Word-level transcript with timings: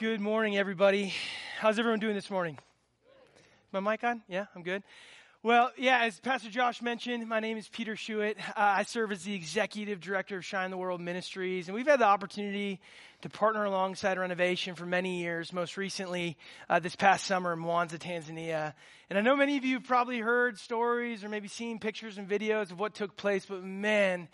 Good 0.00 0.22
morning, 0.22 0.56
everybody. 0.56 1.12
How's 1.58 1.78
everyone 1.78 2.00
doing 2.00 2.14
this 2.14 2.30
morning? 2.30 2.56
My 3.70 3.80
mic 3.80 4.02
on? 4.02 4.22
Yeah, 4.28 4.46
I'm 4.54 4.62
good. 4.62 4.82
Well, 5.42 5.72
yeah, 5.76 6.04
as 6.04 6.18
Pastor 6.18 6.48
Josh 6.48 6.80
mentioned, 6.80 7.28
my 7.28 7.38
name 7.38 7.58
is 7.58 7.68
Peter 7.68 7.96
Schuett. 7.96 8.38
Uh, 8.38 8.52
I 8.56 8.84
serve 8.84 9.12
as 9.12 9.24
the 9.24 9.34
executive 9.34 10.00
director 10.00 10.38
of 10.38 10.44
Shine 10.46 10.70
the 10.70 10.78
World 10.78 11.02
Ministries, 11.02 11.68
and 11.68 11.74
we've 11.74 11.86
had 11.86 12.00
the 12.00 12.06
opportunity 12.06 12.80
to 13.20 13.28
partner 13.28 13.66
alongside 13.66 14.18
Renovation 14.18 14.74
for 14.74 14.86
many 14.86 15.20
years, 15.20 15.52
most 15.52 15.76
recently 15.76 16.38
uh, 16.70 16.78
this 16.78 16.96
past 16.96 17.26
summer 17.26 17.52
in 17.52 17.58
Mwanza, 17.58 17.98
Tanzania. 17.98 18.72
And 19.10 19.18
I 19.18 19.20
know 19.20 19.36
many 19.36 19.58
of 19.58 19.66
you 19.66 19.74
have 19.74 19.84
probably 19.84 20.20
heard 20.20 20.58
stories 20.58 21.24
or 21.24 21.28
maybe 21.28 21.48
seen 21.48 21.78
pictures 21.78 22.16
and 22.16 22.26
videos 22.26 22.70
of 22.70 22.80
what 22.80 22.94
took 22.94 23.18
place, 23.18 23.44
but 23.44 23.62
man, 23.62 24.28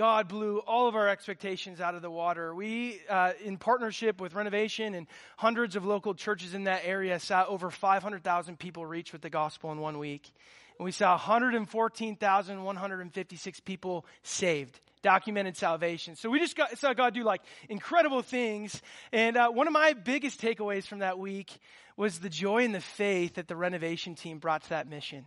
God 0.00 0.28
blew 0.28 0.58
all 0.60 0.88
of 0.88 0.96
our 0.96 1.08
expectations 1.08 1.78
out 1.78 1.94
of 1.94 2.00
the 2.00 2.10
water. 2.10 2.54
We, 2.54 3.02
uh, 3.10 3.34
in 3.44 3.58
partnership 3.58 4.18
with 4.18 4.32
Renovation 4.32 4.94
and 4.94 5.06
hundreds 5.36 5.76
of 5.76 5.84
local 5.84 6.14
churches 6.14 6.54
in 6.54 6.64
that 6.64 6.80
area, 6.86 7.20
saw 7.20 7.44
over 7.46 7.70
500,000 7.70 8.58
people 8.58 8.86
reach 8.86 9.12
with 9.12 9.20
the 9.20 9.28
gospel 9.28 9.72
in 9.72 9.78
one 9.78 9.98
week. 9.98 10.32
And 10.78 10.86
we 10.86 10.92
saw 10.92 11.10
114,156 11.10 13.60
people 13.60 14.06
saved 14.22 14.80
documented 15.02 15.58
salvation. 15.58 16.16
So 16.16 16.30
we 16.30 16.40
just 16.40 16.56
got, 16.56 16.78
saw 16.78 16.94
God 16.94 17.12
do 17.12 17.22
like 17.22 17.42
incredible 17.68 18.22
things. 18.22 18.80
And 19.12 19.36
uh, 19.36 19.50
one 19.50 19.66
of 19.66 19.74
my 19.74 19.92
biggest 19.92 20.40
takeaways 20.40 20.86
from 20.86 21.00
that 21.00 21.18
week 21.18 21.58
was 21.98 22.20
the 22.20 22.30
joy 22.30 22.64
and 22.64 22.74
the 22.74 22.80
faith 22.80 23.34
that 23.34 23.48
the 23.48 23.56
renovation 23.56 24.14
team 24.14 24.38
brought 24.38 24.62
to 24.62 24.70
that 24.70 24.88
mission. 24.88 25.26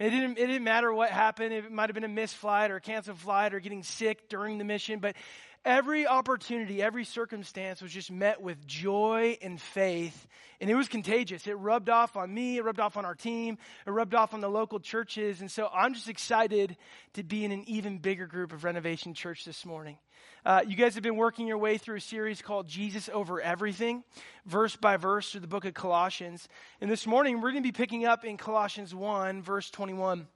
It 0.00 0.08
didn't, 0.08 0.38
it 0.38 0.46
didn't 0.46 0.64
matter 0.64 0.92
what 0.94 1.10
happened. 1.10 1.52
It 1.52 1.70
might 1.70 1.90
have 1.90 1.94
been 1.94 2.04
a 2.04 2.08
missed 2.08 2.36
flight 2.36 2.70
or 2.70 2.76
a 2.76 2.80
canceled 2.80 3.18
flight 3.18 3.52
or 3.52 3.60
getting 3.60 3.82
sick 3.82 4.30
during 4.30 4.56
the 4.56 4.64
mission, 4.64 4.98
but 4.98 5.14
every 5.64 6.06
opportunity, 6.06 6.82
every 6.82 7.04
circumstance 7.04 7.82
was 7.82 7.92
just 7.92 8.10
met 8.10 8.40
with 8.40 8.66
joy 8.66 9.38
and 9.42 9.60
faith. 9.60 10.26
And 10.60 10.68
it 10.68 10.74
was 10.74 10.88
contagious. 10.88 11.46
It 11.46 11.54
rubbed 11.54 11.88
off 11.88 12.16
on 12.16 12.32
me. 12.32 12.58
It 12.58 12.64
rubbed 12.64 12.80
off 12.80 12.96
on 12.96 13.04
our 13.04 13.14
team. 13.14 13.56
It 13.86 13.90
rubbed 13.90 14.14
off 14.14 14.34
on 14.34 14.40
the 14.40 14.48
local 14.48 14.78
churches. 14.78 15.40
And 15.40 15.50
so 15.50 15.70
I'm 15.74 15.94
just 15.94 16.08
excited 16.08 16.76
to 17.14 17.22
be 17.22 17.44
in 17.44 17.52
an 17.52 17.64
even 17.66 17.98
bigger 17.98 18.26
group 18.26 18.52
of 18.52 18.64
Renovation 18.64 19.14
Church 19.14 19.44
this 19.44 19.64
morning. 19.64 19.96
Uh, 20.44 20.62
you 20.66 20.76
guys 20.76 20.94
have 20.94 21.02
been 21.02 21.16
working 21.16 21.46
your 21.46 21.58
way 21.58 21.78
through 21.78 21.96
a 21.96 22.00
series 22.00 22.42
called 22.42 22.66
Jesus 22.66 23.08
Over 23.12 23.40
Everything, 23.40 24.04
verse 24.46 24.76
by 24.76 24.96
verse 24.96 25.30
through 25.30 25.40
the 25.40 25.46
book 25.46 25.64
of 25.64 25.74
Colossians. 25.74 26.48
And 26.80 26.90
this 26.90 27.06
morning, 27.06 27.40
we're 27.40 27.52
going 27.52 27.62
to 27.62 27.66
be 27.66 27.72
picking 27.72 28.06
up 28.06 28.24
in 28.24 28.36
Colossians 28.36 28.94
1, 28.94 29.42
verse 29.42 29.70
21. 29.70 30.26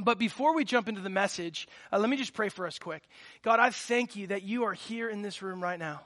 But 0.00 0.18
before 0.18 0.54
we 0.54 0.64
jump 0.64 0.88
into 0.88 1.02
the 1.02 1.10
message, 1.10 1.68
uh, 1.92 1.98
let 1.98 2.08
me 2.08 2.16
just 2.16 2.32
pray 2.32 2.48
for 2.48 2.66
us 2.66 2.78
quick. 2.78 3.02
God, 3.42 3.60
I 3.60 3.70
thank 3.70 4.16
you 4.16 4.28
that 4.28 4.42
you 4.42 4.64
are 4.64 4.72
here 4.72 5.10
in 5.10 5.22
this 5.22 5.42
room 5.42 5.62
right 5.62 5.78
now. 5.78 6.00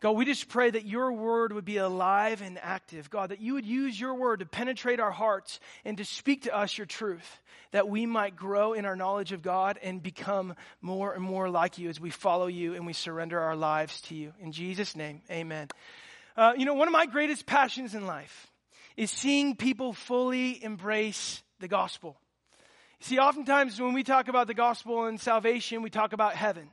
God, 0.00 0.12
we 0.12 0.24
just 0.24 0.48
pray 0.48 0.70
that 0.70 0.86
your 0.86 1.12
word 1.12 1.52
would 1.52 1.64
be 1.64 1.78
alive 1.78 2.40
and 2.40 2.56
active. 2.62 3.10
God, 3.10 3.30
that 3.30 3.40
you 3.40 3.54
would 3.54 3.66
use 3.66 3.98
your 3.98 4.14
word 4.14 4.40
to 4.40 4.46
penetrate 4.46 5.00
our 5.00 5.10
hearts 5.10 5.58
and 5.84 5.96
to 5.96 6.04
speak 6.04 6.42
to 6.42 6.56
us 6.56 6.78
your 6.78 6.86
truth, 6.86 7.40
that 7.72 7.88
we 7.88 8.06
might 8.06 8.36
grow 8.36 8.74
in 8.74 8.84
our 8.84 8.94
knowledge 8.94 9.32
of 9.32 9.42
God 9.42 9.76
and 9.82 10.00
become 10.00 10.54
more 10.80 11.14
and 11.14 11.24
more 11.24 11.50
like 11.50 11.78
you 11.78 11.88
as 11.88 11.98
we 11.98 12.10
follow 12.10 12.46
you 12.46 12.74
and 12.74 12.86
we 12.86 12.92
surrender 12.92 13.40
our 13.40 13.56
lives 13.56 14.00
to 14.02 14.14
you. 14.14 14.32
In 14.40 14.52
Jesus' 14.52 14.94
name, 14.94 15.20
amen. 15.30 15.66
Uh, 16.36 16.52
you 16.56 16.64
know, 16.64 16.74
one 16.74 16.86
of 16.86 16.92
my 16.92 17.06
greatest 17.06 17.44
passions 17.44 17.96
in 17.96 18.06
life 18.06 18.46
is 18.96 19.10
seeing 19.10 19.56
people 19.56 19.92
fully 19.92 20.62
embrace 20.62 21.42
the 21.58 21.66
gospel. 21.66 22.16
See, 23.00 23.18
oftentimes 23.18 23.80
when 23.80 23.94
we 23.94 24.02
talk 24.02 24.28
about 24.28 24.46
the 24.46 24.54
gospel 24.54 25.04
and 25.06 25.20
salvation, 25.20 25.82
we 25.82 25.90
talk 25.90 26.12
about 26.12 26.34
heaven. 26.34 26.68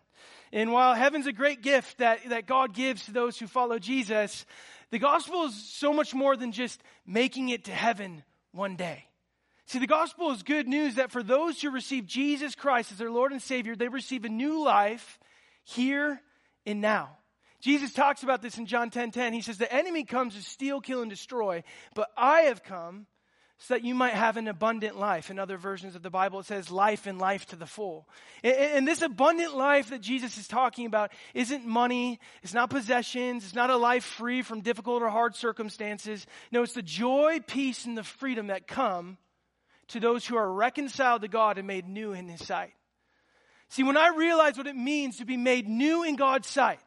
And 0.51 0.71
while 0.71 0.93
heaven's 0.93 1.27
a 1.27 1.33
great 1.33 1.61
gift 1.61 1.99
that, 1.99 2.29
that 2.29 2.47
God 2.47 2.73
gives 2.73 3.05
to 3.05 3.11
those 3.11 3.37
who 3.37 3.47
follow 3.47 3.77
Jesus, 3.77 4.45
the 4.89 4.99
gospel 4.99 5.43
is 5.45 5.55
so 5.55 5.93
much 5.93 6.13
more 6.13 6.35
than 6.35 6.51
just 6.51 6.81
making 7.05 7.49
it 7.49 7.65
to 7.65 7.71
heaven 7.71 8.23
one 8.51 8.75
day. 8.75 9.05
See, 9.67 9.79
the 9.79 9.87
gospel 9.87 10.31
is 10.31 10.43
good 10.43 10.67
news 10.67 10.95
that 10.95 11.11
for 11.11 11.23
those 11.23 11.61
who 11.61 11.71
receive 11.71 12.05
Jesus 12.05 12.55
Christ 12.55 12.91
as 12.91 12.99
their 12.99 13.11
Lord 13.11 13.31
and 13.31 13.41
Savior, 13.41 13.75
they 13.75 13.87
receive 13.87 14.25
a 14.25 14.29
new 14.29 14.63
life 14.63 15.19
here 15.63 16.21
and 16.65 16.81
now. 16.81 17.17
Jesus 17.61 17.93
talks 17.93 18.21
about 18.21 18.43
this 18.43 18.59
in 18.59 18.67
John 18.67 18.91
10:10. 18.91 18.91
10, 18.91 19.11
10. 19.11 19.33
He 19.33 19.41
says, 19.41 19.57
"The 19.57 19.71
enemy 19.73 20.03
comes 20.03 20.35
to 20.35 20.43
steal, 20.43 20.81
kill 20.81 21.01
and 21.01 21.09
destroy, 21.09 21.63
but 21.95 22.11
I 22.15 22.41
have 22.41 22.63
come 22.63 23.07
so 23.57 23.73
that 23.73 23.83
you 23.83 23.95
might 23.95 24.13
have 24.13 24.35
an 24.37 24.47
abundant 24.47 24.99
life. 24.99 25.29
In 25.29 25.39
other 25.39 25.57
versions 25.57 25.95
of 25.95 26.03
the 26.03 26.09
Bible, 26.09 26.39
it 26.39 26.45
says 26.45 26.69
life 26.69 27.07
and 27.07 27.17
life 27.17 27.45
to 27.47 27.55
the 27.55 27.65
full. 27.65 28.07
And, 28.43 28.85
this 28.85 29.01
abundant 29.01 29.55
life 29.55 29.89
that 29.89 30.01
Jesus 30.01 30.37
is 30.37 30.47
talking 30.47 30.85
about 30.85 31.11
isn't 31.33 31.65
money, 31.65 32.19
it's 32.43 32.53
not 32.53 32.69
possessions, 32.69 33.45
it's 33.45 33.55
not 33.55 33.69
a 33.69 33.77
life 33.77 34.03
free 34.03 34.41
from 34.41 34.61
difficult 34.61 35.01
or 35.01 35.09
hard 35.09 35.35
circumstances. 35.35 36.27
No, 36.51 36.63
it's 36.63 36.73
the 36.73 36.81
joy, 36.81 37.39
peace, 37.47 37.85
and 37.85 37.97
the 37.97 38.03
freedom 38.03 38.47
that 38.47 38.67
come 38.67 39.17
to 39.89 39.99
those 39.99 40.25
who 40.25 40.35
are 40.35 40.51
reconciled 40.51 41.21
to 41.21 41.27
God 41.27 41.57
and 41.57 41.65
made 41.65 41.87
new 41.87 42.11
in 42.11 42.27
His 42.27 42.45
sight. 42.45 42.73
See, 43.69 43.83
when 43.83 43.97
I 43.97 44.09
realize 44.09 44.57
what 44.57 44.67
it 44.67 44.75
means 44.75 45.17
to 45.17 45.25
be 45.25 45.37
made 45.37 45.67
new 45.67 46.03
in 46.03 46.17
God's 46.17 46.47
sight, 46.47 46.79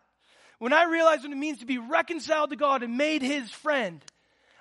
when 0.59 0.73
I 0.73 0.85
realize 0.85 1.23
what 1.23 1.33
it 1.33 1.37
means 1.37 1.59
to 1.59 1.67
be 1.67 1.79
reconciled 1.79 2.51
to 2.51 2.57
God 2.57 2.83
and 2.83 2.99
made 2.99 3.23
His 3.23 3.51
friend, 3.51 4.05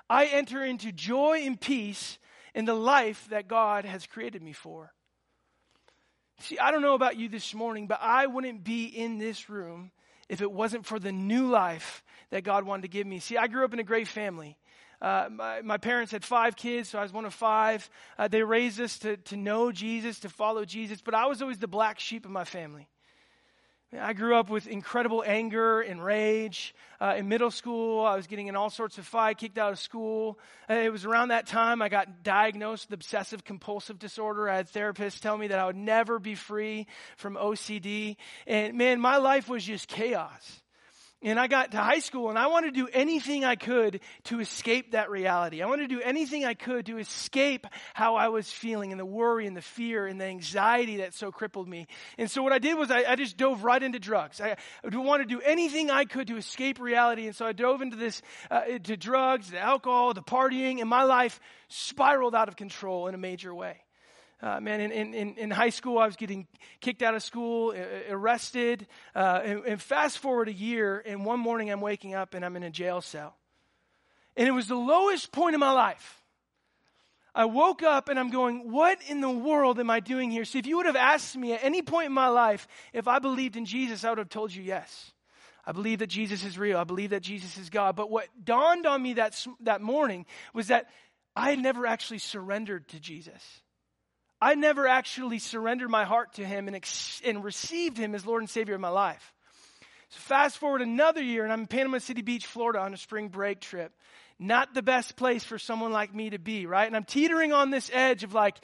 I 0.09 0.25
enter 0.27 0.63
into 0.63 0.91
joy 0.91 1.41
and 1.43 1.59
peace 1.59 2.17
in 2.55 2.65
the 2.65 2.73
life 2.73 3.27
that 3.29 3.47
God 3.47 3.85
has 3.85 4.05
created 4.05 4.41
me 4.41 4.53
for. 4.53 4.93
See, 6.39 6.59
I 6.59 6.71
don't 6.71 6.81
know 6.81 6.93
about 6.93 7.17
you 7.17 7.29
this 7.29 7.53
morning, 7.53 7.87
but 7.87 7.99
I 8.01 8.27
wouldn't 8.27 8.63
be 8.63 8.85
in 8.85 9.17
this 9.17 9.49
room 9.49 9.91
if 10.29 10.41
it 10.41 10.51
wasn't 10.51 10.85
for 10.85 10.99
the 10.99 11.11
new 11.11 11.47
life 11.47 12.03
that 12.29 12.43
God 12.43 12.63
wanted 12.63 12.83
to 12.83 12.87
give 12.89 13.07
me. 13.07 13.19
See, 13.19 13.37
I 13.37 13.47
grew 13.47 13.65
up 13.65 13.73
in 13.73 13.79
a 13.79 13.83
great 13.83 14.07
family. 14.07 14.57
Uh, 15.01 15.27
my, 15.31 15.61
my, 15.61 15.77
parents 15.77 16.11
had 16.11 16.25
five 16.25 16.55
kids, 16.55 16.89
so 16.89 16.99
I 16.99 17.03
was 17.03 17.13
one 17.13 17.25
of 17.25 17.33
five. 17.33 17.87
Uh, 18.17 18.27
they 18.27 18.41
raised 18.41 18.81
us 18.81 18.97
to, 18.99 19.17
to 19.17 19.37
know 19.37 19.71
Jesus, 19.71 20.19
to 20.21 20.29
follow 20.29 20.65
Jesus, 20.65 21.01
but 21.01 21.13
I 21.13 21.27
was 21.27 21.41
always 21.41 21.59
the 21.59 21.67
black 21.67 21.99
sheep 21.99 22.25
of 22.25 22.31
my 22.31 22.43
family. 22.43 22.87
I 23.95 24.11
grew 24.11 24.35
up 24.35 24.49
with 24.49 24.67
incredible 24.67 25.23
anger 25.25 25.79
and 25.79 26.03
rage. 26.03 26.75
Uh, 26.99 27.15
in 27.17 27.29
middle 27.29 27.51
school, 27.51 28.05
I 28.05 28.17
was 28.17 28.27
getting 28.27 28.47
in 28.47 28.55
all 28.57 28.69
sorts 28.69 28.97
of 28.97 29.05
fight, 29.05 29.37
kicked 29.37 29.57
out 29.57 29.71
of 29.71 29.79
school. 29.79 30.39
Uh, 30.69 30.73
it 30.73 30.91
was 30.91 31.05
around 31.05 31.29
that 31.29 31.47
time 31.47 31.81
I 31.81 31.87
got 31.87 32.21
diagnosed 32.21 32.89
with 32.89 32.95
obsessive 32.95 33.45
compulsive 33.45 33.97
disorder. 33.97 34.49
I 34.49 34.57
had 34.57 34.69
therapists 34.69 35.21
tell 35.21 35.37
me 35.37 35.47
that 35.47 35.59
I 35.59 35.65
would 35.65 35.77
never 35.77 36.19
be 36.19 36.35
free 36.35 36.85
from 37.15 37.35
OCD. 37.35 38.17
And 38.45 38.77
man, 38.77 38.99
my 38.99 39.17
life 39.17 39.47
was 39.47 39.63
just 39.63 39.87
chaos. 39.87 40.61
And 41.23 41.39
I 41.39 41.47
got 41.47 41.71
to 41.71 41.77
high 41.77 41.97
school 41.97 42.29
and 42.29 42.37
I 42.37 42.45
wanted 42.45 42.75
to 42.75 42.79
do 42.79 42.87
anything 42.93 43.43
I 43.43 43.55
could 43.55 44.01
to 44.25 44.39
escape 44.39 44.91
that 44.91 45.09
reality. 45.09 45.63
I 45.63 45.65
wanted 45.65 45.89
to 45.89 45.95
do 45.95 46.01
anything 46.01 46.45
I 46.45 46.53
could 46.53 46.85
to 46.85 46.99
escape 46.99 47.65
how 47.95 48.15
I 48.15 48.27
was 48.27 48.51
feeling 48.51 48.91
and 48.91 48.99
the 48.99 49.05
worry 49.05 49.47
and 49.47 49.57
the 49.57 49.61
fear 49.61 50.05
and 50.05 50.21
the 50.21 50.25
anxiety 50.25 50.97
that 50.97 51.15
so 51.15 51.31
crippled 51.31 51.67
me. 51.67 51.87
And 52.19 52.29
so 52.29 52.43
what 52.43 52.53
I 52.53 52.59
did 52.59 52.77
was 52.77 52.91
I, 52.91 53.03
I 53.03 53.15
just 53.15 53.35
dove 53.35 53.63
right 53.63 53.81
into 53.81 53.97
drugs. 53.97 54.39
I, 54.39 54.57
I 54.83 54.95
wanted 54.95 55.29
to 55.29 55.35
do 55.35 55.41
anything 55.41 55.89
I 55.89 56.05
could 56.05 56.27
to 56.27 56.37
escape 56.37 56.79
reality. 56.79 57.25
And 57.25 57.35
so 57.35 57.47
I 57.47 57.51
dove 57.51 57.81
into 57.81 57.97
this, 57.97 58.21
uh, 58.51 58.61
drugs, 58.99 59.49
the 59.49 59.59
alcohol, 59.59 60.13
the 60.13 60.21
partying, 60.21 60.81
and 60.81 60.89
my 60.89 61.03
life 61.03 61.39
spiraled 61.67 62.35
out 62.35 62.47
of 62.47 62.55
control 62.55 63.07
in 63.07 63.15
a 63.15 63.17
major 63.17 63.53
way. 63.55 63.77
Uh, 64.39 64.59
man, 64.59 64.81
in, 64.81 64.91
in, 64.91 65.35
in 65.35 65.49
high 65.49 65.69
school, 65.69 65.97
I 65.97 66.05
was 66.05 66.15
getting 66.15 66.45
kicked 66.79 67.01
out 67.01 67.15
of 67.15 67.23
school, 67.23 67.73
arrested. 68.09 68.85
Uh, 69.15 69.41
and, 69.43 69.65
and 69.65 69.81
fast 69.81 70.19
forward 70.19 70.47
a 70.47 70.53
year, 70.53 71.01
and 71.05 71.25
one 71.25 71.39
morning 71.39 71.71
I'm 71.71 71.81
waking 71.81 72.13
up 72.13 72.35
and 72.35 72.45
I'm 72.45 72.55
in 72.55 72.63
a 72.63 72.69
jail 72.69 73.01
cell. 73.01 73.35
And 74.35 74.47
it 74.47 74.51
was 74.51 74.67
the 74.67 74.75
lowest 74.75 75.31
point 75.31 75.55
in 75.55 75.59
my 75.59 75.71
life. 75.71 76.21
I 77.33 77.45
woke 77.45 77.83
up 77.83 78.09
and 78.09 78.19
I'm 78.19 78.31
going, 78.31 78.71
what 78.71 78.99
in 79.07 79.21
the 79.21 79.29
world 79.29 79.79
am 79.79 79.89
I 79.89 79.99
doing 79.99 80.31
here? 80.31 80.45
See, 80.45 80.57
if 80.57 80.65
you 80.65 80.77
would 80.77 80.87
have 80.87 80.95
asked 80.95 81.35
me 81.35 81.53
at 81.53 81.63
any 81.63 81.83
point 81.83 82.07
in 82.07 82.11
my 82.11 82.29
life 82.29 82.67
if 82.93 83.07
I 83.07 83.19
believed 83.19 83.55
in 83.55 83.65
Jesus, 83.65 84.03
I 84.03 84.09
would 84.09 84.17
have 84.17 84.29
told 84.29 84.53
you 84.53 84.63
yes. 84.63 85.11
I 85.65 85.71
believe 85.71 85.99
that 85.99 86.07
Jesus 86.07 86.43
is 86.43 86.57
real. 86.57 86.79
I 86.79 86.83
believe 86.83 87.09
that 87.09 87.21
Jesus 87.21 87.57
is 87.57 87.69
God. 87.69 87.95
But 87.95 88.09
what 88.09 88.27
dawned 88.43 88.85
on 88.85 89.03
me 89.03 89.13
that, 89.15 89.45
that 89.61 89.81
morning 89.81 90.25
was 90.53 90.67
that 90.67 90.87
I 91.35 91.51
had 91.51 91.59
never 91.59 91.85
actually 91.85 92.19
surrendered 92.19 92.87
to 92.89 92.99
Jesus. 92.99 93.61
I 94.41 94.55
never 94.55 94.87
actually 94.87 95.39
surrendered 95.39 95.89
my 95.89 96.05
heart 96.05 96.33
to 96.33 96.45
Him 96.45 96.67
and, 96.67 96.75
ex- 96.75 97.21
and 97.25 97.43
received 97.43 97.97
Him 97.97 98.13
as 98.13 98.25
Lord 98.25 98.41
and 98.41 98.49
Savior 98.49 98.75
of 98.75 98.81
my 98.81 98.89
life. 98.89 99.33
So 100.09 100.19
fast 100.19 100.57
forward 100.57 100.81
another 100.81 101.21
year, 101.21 101.43
and 101.43 101.51
I'm 101.51 101.61
in 101.61 101.67
Panama 101.67 101.97
City 101.97 102.21
Beach, 102.21 102.45
Florida 102.45 102.79
on 102.79 102.93
a 102.93 102.97
spring 102.97 103.29
break 103.29 103.59
trip. 103.59 103.91
Not 104.39 104.73
the 104.73 104.83
best 104.83 105.15
place 105.15 105.43
for 105.43 105.57
someone 105.57 105.91
like 105.91 106.13
me 106.13 106.29
to 106.29 106.39
be, 106.39 106.65
right? 106.65 106.85
And 106.85 106.95
I'm 106.95 107.03
teetering 107.03 107.53
on 107.53 107.71
this 107.71 107.89
edge 107.91 108.23
of 108.23 108.33
like, 108.33 108.55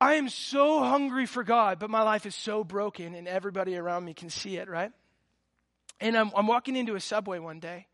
I 0.00 0.14
am 0.14 0.28
so 0.28 0.82
hungry 0.82 1.26
for 1.26 1.44
God, 1.44 1.78
but 1.78 1.90
my 1.90 2.02
life 2.02 2.26
is 2.26 2.34
so 2.34 2.64
broken, 2.64 3.14
and 3.14 3.28
everybody 3.28 3.76
around 3.76 4.04
me 4.04 4.14
can 4.14 4.30
see 4.30 4.56
it, 4.56 4.68
right? 4.68 4.90
And 6.00 6.16
I'm, 6.16 6.32
I'm 6.34 6.48
walking 6.48 6.74
into 6.74 6.96
a 6.96 7.00
subway 7.00 7.38
one 7.38 7.60
day, 7.60 7.86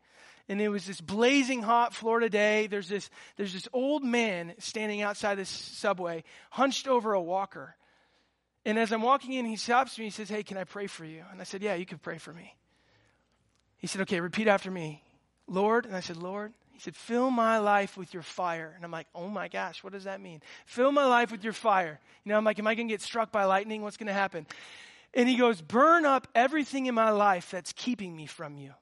and 0.49 0.59
it 0.59 0.69
was 0.69 0.85
this 0.85 0.99
blazing 0.99 1.61
hot 1.61 1.93
Florida 1.93 2.27
day. 2.27 2.67
There's 2.67 2.89
this, 2.89 3.09
there's 3.37 3.53
this 3.53 3.67
old 3.71 4.03
man 4.03 4.55
standing 4.57 5.01
outside 5.01 5.35
this 5.35 5.49
subway, 5.49 6.23
hunched 6.49 6.87
over 6.87 7.13
a 7.13 7.21
walker. 7.21 7.75
And 8.65 8.77
as 8.77 8.91
I'm 8.91 9.03
walking 9.03 9.33
in, 9.33 9.45
he 9.45 9.55
stops 9.55 9.97
me. 9.97 10.05
He 10.05 10.11
says, 10.11 10.27
Hey, 10.27 10.43
can 10.43 10.57
I 10.57 10.63
pray 10.63 10.87
for 10.87 11.05
you? 11.05 11.23
And 11.31 11.39
I 11.39 11.43
said, 11.43 11.61
Yeah, 11.61 11.75
you 11.75 11.85
can 11.85 11.99
pray 11.99 12.17
for 12.17 12.33
me. 12.33 12.55
He 13.77 13.87
said, 13.87 14.01
Okay, 14.01 14.19
repeat 14.19 14.47
after 14.47 14.69
me. 14.69 15.03
Lord, 15.47 15.85
and 15.85 15.95
I 15.95 16.01
said, 16.01 16.17
Lord, 16.17 16.53
he 16.73 16.79
said, 16.79 16.95
fill 16.95 17.29
my 17.29 17.57
life 17.57 17.97
with 17.97 18.13
your 18.13 18.23
fire. 18.23 18.71
And 18.75 18.85
I'm 18.85 18.91
like, 18.91 19.07
oh 19.13 19.27
my 19.27 19.49
gosh, 19.49 19.83
what 19.83 19.91
does 19.91 20.05
that 20.05 20.21
mean? 20.21 20.41
Fill 20.65 20.93
my 20.93 21.05
life 21.05 21.31
with 21.31 21.43
your 21.43 21.53
fire. 21.53 21.99
You 22.23 22.29
know, 22.29 22.37
I'm 22.37 22.45
like, 22.45 22.57
am 22.57 22.67
I 22.67 22.75
going 22.75 22.87
to 22.87 22.93
get 22.93 23.01
struck 23.01 23.31
by 23.31 23.43
lightning? 23.45 23.81
What's 23.81 23.97
going 23.97 24.07
to 24.07 24.13
happen? 24.13 24.45
And 25.13 25.27
he 25.27 25.35
goes, 25.35 25.59
burn 25.59 26.05
up 26.05 26.27
everything 26.33 26.85
in 26.85 26.95
my 26.95 27.09
life 27.09 27.51
that's 27.51 27.73
keeping 27.73 28.15
me 28.15 28.27
from 28.27 28.57
you. 28.57 28.73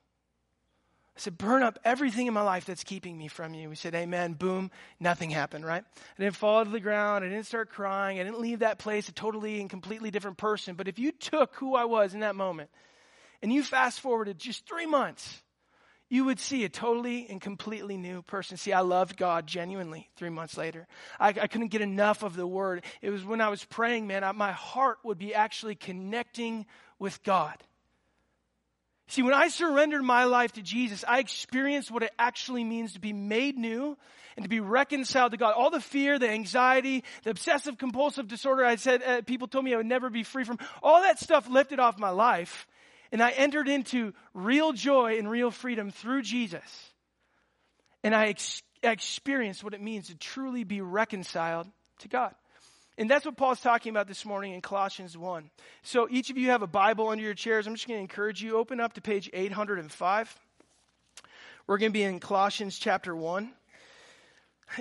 I 1.17 1.19
said, 1.19 1.37
burn 1.39 1.63
up 1.63 1.79
everything 1.83 2.27
in 2.27 2.33
my 2.35 2.43
life 2.43 2.65
that's 2.65 2.83
keeping 2.83 3.17
me 3.17 3.27
from 3.27 3.55
you. 3.55 3.69
We 3.69 3.75
said, 3.75 3.95
amen, 3.95 4.33
boom, 4.33 4.69
nothing 4.99 5.31
happened, 5.31 5.65
right? 5.65 5.83
I 5.83 6.21
didn't 6.21 6.35
fall 6.35 6.63
to 6.63 6.69
the 6.69 6.79
ground. 6.79 7.25
I 7.25 7.29
didn't 7.29 7.47
start 7.47 7.71
crying. 7.71 8.19
I 8.19 8.23
didn't 8.23 8.39
leave 8.39 8.59
that 8.59 8.77
place 8.77 9.09
a 9.09 9.11
totally 9.11 9.59
and 9.59 9.67
completely 9.67 10.11
different 10.11 10.37
person. 10.37 10.75
But 10.75 10.87
if 10.87 10.99
you 10.99 11.11
took 11.11 11.55
who 11.55 11.75
I 11.75 11.85
was 11.85 12.13
in 12.13 12.19
that 12.19 12.35
moment 12.35 12.69
and 13.41 13.51
you 13.51 13.63
fast 13.63 13.99
forwarded 13.99 14.37
just 14.37 14.67
three 14.67 14.85
months, 14.85 15.41
you 16.07 16.23
would 16.25 16.39
see 16.39 16.63
a 16.63 16.69
totally 16.69 17.27
and 17.27 17.41
completely 17.41 17.97
new 17.97 18.21
person. 18.21 18.55
See, 18.55 18.71
I 18.71 18.81
loved 18.81 19.17
God 19.17 19.47
genuinely 19.47 20.09
three 20.17 20.29
months 20.29 20.55
later. 20.55 20.87
I, 21.19 21.29
I 21.29 21.47
couldn't 21.47 21.69
get 21.69 21.81
enough 21.81 22.21
of 22.21 22.35
the 22.35 22.45
word. 22.45 22.85
It 23.01 23.09
was 23.09 23.25
when 23.25 23.41
I 23.41 23.49
was 23.49 23.65
praying, 23.65 24.05
man, 24.05 24.23
I, 24.23 24.33
my 24.33 24.51
heart 24.51 24.99
would 25.03 25.17
be 25.17 25.33
actually 25.33 25.73
connecting 25.73 26.67
with 26.99 27.23
God. 27.23 27.57
See, 29.07 29.21
when 29.21 29.33
I 29.33 29.47
surrendered 29.47 30.03
my 30.03 30.25
life 30.25 30.53
to 30.53 30.61
Jesus, 30.61 31.05
I 31.07 31.19
experienced 31.19 31.89
what 31.89 32.03
it 32.03 32.11
actually 32.19 32.65
means 32.65 32.93
to 32.93 32.99
be 32.99 33.13
made 33.13 33.57
new 33.57 33.97
and 34.35 34.43
to 34.43 34.49
be 34.49 34.59
reconciled 34.59 35.31
to 35.31 35.37
God. 35.37 35.53
All 35.53 35.69
the 35.69 35.79
fear, 35.79 36.19
the 36.19 36.29
anxiety, 36.29 37.03
the 37.23 37.29
obsessive 37.29 37.77
compulsive 37.77 38.27
disorder 38.27 38.65
I 38.65 38.75
said 38.75 39.01
uh, 39.01 39.21
people 39.21 39.47
told 39.47 39.63
me 39.63 39.73
I 39.73 39.77
would 39.77 39.85
never 39.85 40.09
be 40.09 40.23
free 40.23 40.43
from, 40.43 40.59
all 40.83 41.01
that 41.01 41.19
stuff 41.19 41.49
lifted 41.49 41.79
off 41.79 41.97
my 41.97 42.09
life. 42.09 42.67
And 43.11 43.23
I 43.23 43.31
entered 43.31 43.69
into 43.69 44.13
real 44.33 44.73
joy 44.73 45.17
and 45.17 45.29
real 45.29 45.51
freedom 45.51 45.89
through 45.91 46.23
Jesus. 46.23 46.91
And 48.03 48.13
I 48.13 48.27
ex- 48.27 48.61
experienced 48.83 49.63
what 49.63 49.73
it 49.73 49.81
means 49.81 50.07
to 50.07 50.15
truly 50.15 50.65
be 50.65 50.81
reconciled 50.81 51.67
to 51.99 52.09
God. 52.09 52.35
And 52.97 53.09
that's 53.09 53.25
what 53.25 53.37
Paul's 53.37 53.61
talking 53.61 53.91
about 53.91 54.07
this 54.07 54.25
morning 54.25 54.53
in 54.53 54.61
Colossians 54.61 55.15
1. 55.15 55.51
So 55.83 56.07
each 56.09 56.31
of 56.31 56.37
you 56.37 56.49
have 56.49 56.63
a 56.63 56.67
Bible 56.67 57.09
under 57.09 57.23
your 57.23 57.35
chairs. 57.35 57.67
I'm 57.67 57.75
just 57.75 57.87
going 57.87 57.99
to 57.99 58.01
encourage 58.01 58.41
you, 58.41 58.57
open 58.57 58.79
up 58.79 58.93
to 58.93 59.01
page 59.01 59.29
805. 59.33 60.39
We're 61.67 61.77
going 61.77 61.91
to 61.91 61.93
be 61.93 62.03
in 62.03 62.19
Colossians 62.19 62.79
chapter 62.79 63.15
1. 63.15 63.51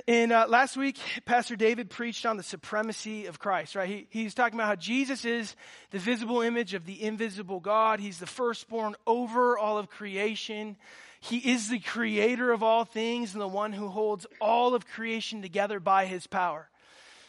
And 0.08 0.32
uh, 0.32 0.46
last 0.48 0.76
week, 0.78 0.98
Pastor 1.26 1.56
David 1.56 1.90
preached 1.90 2.24
on 2.24 2.38
the 2.38 2.42
supremacy 2.42 3.26
of 3.26 3.38
Christ, 3.38 3.76
right? 3.76 3.88
He, 3.88 4.06
he's 4.10 4.34
talking 4.34 4.58
about 4.58 4.66
how 4.66 4.76
Jesus 4.76 5.24
is 5.24 5.54
the 5.90 5.98
visible 5.98 6.40
image 6.40 6.74
of 6.74 6.86
the 6.86 7.02
invisible 7.02 7.60
God. 7.60 8.00
He's 8.00 8.18
the 8.18 8.26
firstborn 8.26 8.96
over 9.06 9.58
all 9.58 9.78
of 9.78 9.90
creation. 9.90 10.76
He 11.20 11.36
is 11.36 11.68
the 11.68 11.80
creator 11.80 12.50
of 12.50 12.62
all 12.62 12.84
things 12.84 13.34
and 13.34 13.42
the 13.42 13.46
one 13.46 13.72
who 13.72 13.88
holds 13.88 14.26
all 14.40 14.74
of 14.74 14.86
creation 14.86 15.42
together 15.42 15.80
by 15.80 16.06
his 16.06 16.26
power. 16.26 16.68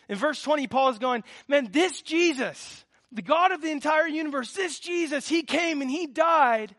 In 0.10 0.16
verse 0.16 0.42
20, 0.42 0.68
Paul 0.68 0.90
is 0.90 1.00
going, 1.00 1.24
man, 1.48 1.70
this 1.72 2.02
Jesus, 2.02 2.86
the 3.12 3.22
God 3.22 3.52
of 3.52 3.62
the 3.62 3.72
entire 3.72 4.08
universe, 4.08 4.54
this 4.54 4.80
Jesus, 4.80 5.28
he 5.28 5.44
came 5.44 5.82
and 5.82 5.92
he 5.92 6.08
died 6.08 6.76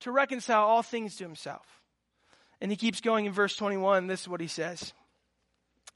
to 0.00 0.10
reconcile 0.10 0.64
all 0.64 0.82
things 0.82 1.16
to 1.16 1.24
himself. 1.24 1.66
And 2.60 2.70
he 2.70 2.76
keeps 2.76 3.00
going 3.00 3.26
in 3.26 3.32
verse 3.32 3.56
21. 3.56 4.06
This 4.06 4.22
is 4.22 4.28
what 4.28 4.40
he 4.40 4.46
says. 4.46 4.92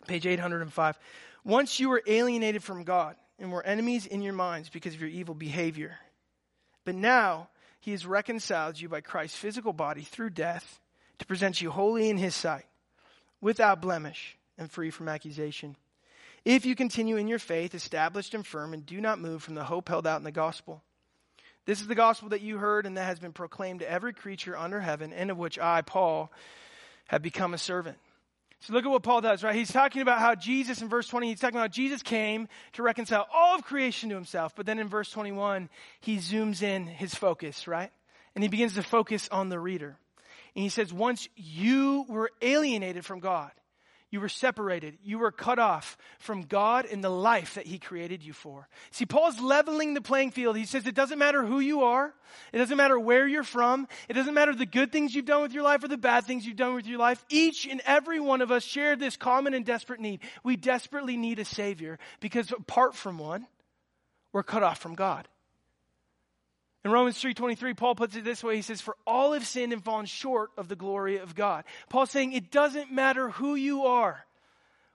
Page 0.06 0.26
805. 0.26 0.98
Once 1.44 1.80
you 1.80 1.88
were 1.88 2.02
alienated 2.06 2.62
from 2.62 2.84
God 2.84 3.16
and 3.38 3.52
were 3.52 3.62
enemies 3.62 4.06
in 4.06 4.22
your 4.22 4.32
minds 4.32 4.68
because 4.68 4.94
of 4.94 5.00
your 5.00 5.10
evil 5.10 5.34
behavior. 5.34 5.96
But 6.84 6.94
now 6.94 7.48
he 7.80 7.92
has 7.92 8.06
reconciled 8.06 8.80
you 8.80 8.88
by 8.88 9.00
Christ's 9.00 9.38
physical 9.38 9.72
body 9.72 10.02
through 10.02 10.30
death 10.30 10.80
to 11.18 11.26
present 11.26 11.60
you 11.60 11.70
holy 11.70 12.10
in 12.10 12.18
his 12.18 12.34
sight, 12.34 12.66
without 13.40 13.80
blemish 13.80 14.36
and 14.58 14.70
free 14.70 14.90
from 14.90 15.08
accusation 15.08 15.76
if 16.46 16.64
you 16.64 16.76
continue 16.76 17.16
in 17.16 17.26
your 17.26 17.40
faith, 17.40 17.74
established 17.74 18.32
and 18.32 18.46
firm, 18.46 18.72
and 18.72 18.86
do 18.86 19.00
not 19.00 19.18
move 19.18 19.42
from 19.42 19.56
the 19.56 19.64
hope 19.64 19.88
held 19.88 20.06
out 20.06 20.18
in 20.18 20.24
the 20.24 20.30
gospel. 20.30 20.80
This 21.64 21.80
is 21.80 21.88
the 21.88 21.96
gospel 21.96 22.28
that 22.28 22.40
you 22.40 22.56
heard 22.56 22.86
and 22.86 22.96
that 22.96 23.06
has 23.06 23.18
been 23.18 23.32
proclaimed 23.32 23.80
to 23.80 23.90
every 23.90 24.12
creature 24.12 24.56
under 24.56 24.80
heaven, 24.80 25.12
and 25.12 25.32
of 25.32 25.38
which 25.38 25.58
I, 25.58 25.82
Paul, 25.82 26.30
have 27.08 27.20
become 27.20 27.52
a 27.52 27.58
servant. 27.58 27.98
So 28.60 28.74
look 28.74 28.84
at 28.84 28.90
what 28.90 29.02
Paul 29.02 29.22
does, 29.22 29.42
right? 29.42 29.56
He's 29.56 29.72
talking 29.72 30.02
about 30.02 30.20
how 30.20 30.36
Jesus, 30.36 30.80
in 30.82 30.88
verse 30.88 31.08
20, 31.08 31.30
he's 31.30 31.40
talking 31.40 31.58
about 31.58 31.72
Jesus 31.72 32.00
came 32.00 32.46
to 32.74 32.82
reconcile 32.84 33.26
all 33.34 33.56
of 33.56 33.64
creation 33.64 34.10
to 34.10 34.14
himself. 34.14 34.54
But 34.54 34.66
then 34.66 34.78
in 34.78 34.88
verse 34.88 35.10
21, 35.10 35.68
he 36.00 36.18
zooms 36.18 36.62
in 36.62 36.86
his 36.86 37.12
focus, 37.12 37.66
right? 37.66 37.90
And 38.36 38.44
he 38.44 38.48
begins 38.48 38.74
to 38.74 38.84
focus 38.84 39.28
on 39.32 39.48
the 39.48 39.58
reader. 39.58 39.98
And 40.54 40.62
he 40.62 40.68
says, 40.68 40.92
once 40.92 41.28
you 41.34 42.04
were 42.08 42.30
alienated 42.40 43.04
from 43.04 43.18
God, 43.18 43.50
you 44.10 44.20
were 44.20 44.28
separated. 44.28 44.98
You 45.02 45.18
were 45.18 45.32
cut 45.32 45.58
off 45.58 45.98
from 46.18 46.42
God 46.42 46.86
and 46.86 47.02
the 47.02 47.10
life 47.10 47.54
that 47.54 47.66
He 47.66 47.78
created 47.78 48.22
you 48.22 48.32
for. 48.32 48.68
See, 48.92 49.04
Paul's 49.04 49.40
leveling 49.40 49.94
the 49.94 50.00
playing 50.00 50.30
field. 50.30 50.56
He 50.56 50.64
says 50.64 50.86
it 50.86 50.94
doesn't 50.94 51.18
matter 51.18 51.44
who 51.44 51.58
you 51.58 51.82
are. 51.82 52.14
It 52.52 52.58
doesn't 52.58 52.76
matter 52.76 52.98
where 52.98 53.26
you're 53.26 53.42
from. 53.42 53.88
It 54.08 54.12
doesn't 54.12 54.34
matter 54.34 54.54
the 54.54 54.66
good 54.66 54.92
things 54.92 55.14
you've 55.14 55.24
done 55.24 55.42
with 55.42 55.52
your 55.52 55.64
life 55.64 55.82
or 55.82 55.88
the 55.88 55.96
bad 55.96 56.24
things 56.24 56.46
you've 56.46 56.56
done 56.56 56.74
with 56.74 56.86
your 56.86 56.98
life. 56.98 57.24
Each 57.28 57.66
and 57.66 57.82
every 57.84 58.20
one 58.20 58.42
of 58.42 58.52
us 58.52 58.62
share 58.62 58.94
this 58.94 59.16
common 59.16 59.54
and 59.54 59.64
desperate 59.64 60.00
need. 60.00 60.20
We 60.44 60.56
desperately 60.56 61.16
need 61.16 61.40
a 61.40 61.44
Savior 61.44 61.98
because 62.20 62.52
apart 62.52 62.94
from 62.94 63.18
one, 63.18 63.46
we're 64.32 64.44
cut 64.44 64.62
off 64.62 64.78
from 64.78 64.94
God. 64.94 65.26
In 66.86 66.92
Romans 66.92 67.20
3:23, 67.20 67.74
Paul 67.74 67.96
puts 67.96 68.14
it 68.14 68.22
this 68.22 68.44
way. 68.44 68.54
He 68.54 68.62
says, 68.62 68.80
"For 68.80 68.96
all 69.08 69.32
have 69.32 69.44
sinned 69.44 69.72
and 69.72 69.82
fallen 69.82 70.06
short 70.06 70.52
of 70.56 70.68
the 70.68 70.76
glory 70.76 71.16
of 71.16 71.34
God." 71.34 71.64
Paul's 71.88 72.12
saying 72.12 72.32
it 72.32 72.52
doesn't 72.52 72.92
matter 72.92 73.28
who 73.28 73.56
you 73.56 73.86
are. 73.86 74.24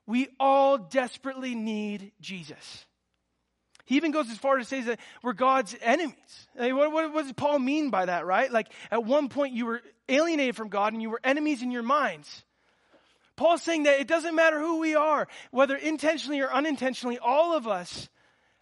We 0.06 0.30
all 0.40 0.78
desperately 0.78 1.54
need 1.54 2.14
Jesus. 2.22 2.86
He 3.84 3.98
even 3.98 4.12
goes 4.12 4.30
as 4.30 4.38
far 4.38 4.56
to 4.56 4.64
say 4.64 4.80
that 4.80 5.02
we're 5.22 5.34
God's 5.34 5.76
enemies. 5.82 6.48
What, 6.56 6.94
what, 6.94 7.14
what 7.14 7.24
does 7.24 7.34
Paul 7.34 7.60
mean 7.60 7.90
by 7.90 8.06
that, 8.06 8.26
right? 8.26 8.50
Like, 8.50 8.72
at 8.90 9.04
one 9.04 9.28
point 9.28 9.54
you 9.54 9.66
were 9.66 9.82
alienated 10.08 10.56
from 10.56 10.70
God 10.70 10.94
and 10.94 11.02
you 11.02 11.10
were 11.10 11.20
enemies 11.26 11.62
in 11.62 11.72
your 11.72 11.84
minds. 11.84 12.46
Paul's 13.36 13.64
saying 13.64 13.84
that 13.84 14.00
it 14.00 14.08
doesn't 14.08 14.34
matter 14.34 14.62
who 14.62 14.80
we 14.80 14.96
are, 14.96 15.28
whether 15.50 15.76
intentionally 15.76 16.40
or 16.40 16.54
unintentionally, 16.54 17.20
all 17.20 17.54
of 17.54 17.68
us 17.68 18.08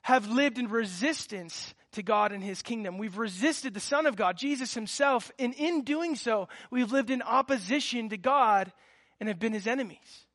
have 0.02 0.28
lived 0.32 0.58
in 0.58 0.68
resistance 0.68 1.76
to 1.94 2.04
God 2.04 2.32
and 2.32 2.44
His 2.44 2.62
kingdom. 2.62 2.98
We've 2.98 3.18
resisted 3.18 3.74
the 3.74 3.80
Son 3.80 4.06
of 4.06 4.16
God, 4.16 4.38
Jesus 4.38 4.74
Himself, 4.74 5.32
and 5.40 5.54
in 5.56 5.84
doing 5.84 6.16
so, 6.16 6.48
we've 6.70 6.92
lived 6.92 7.10
in 7.10 7.22
opposition 7.22 8.10
to 8.10 8.18
God 8.18 8.72
and 9.20 9.28
have 9.28 9.40
been 9.40 9.54
His 9.54 9.68
enemies. 9.68 10.26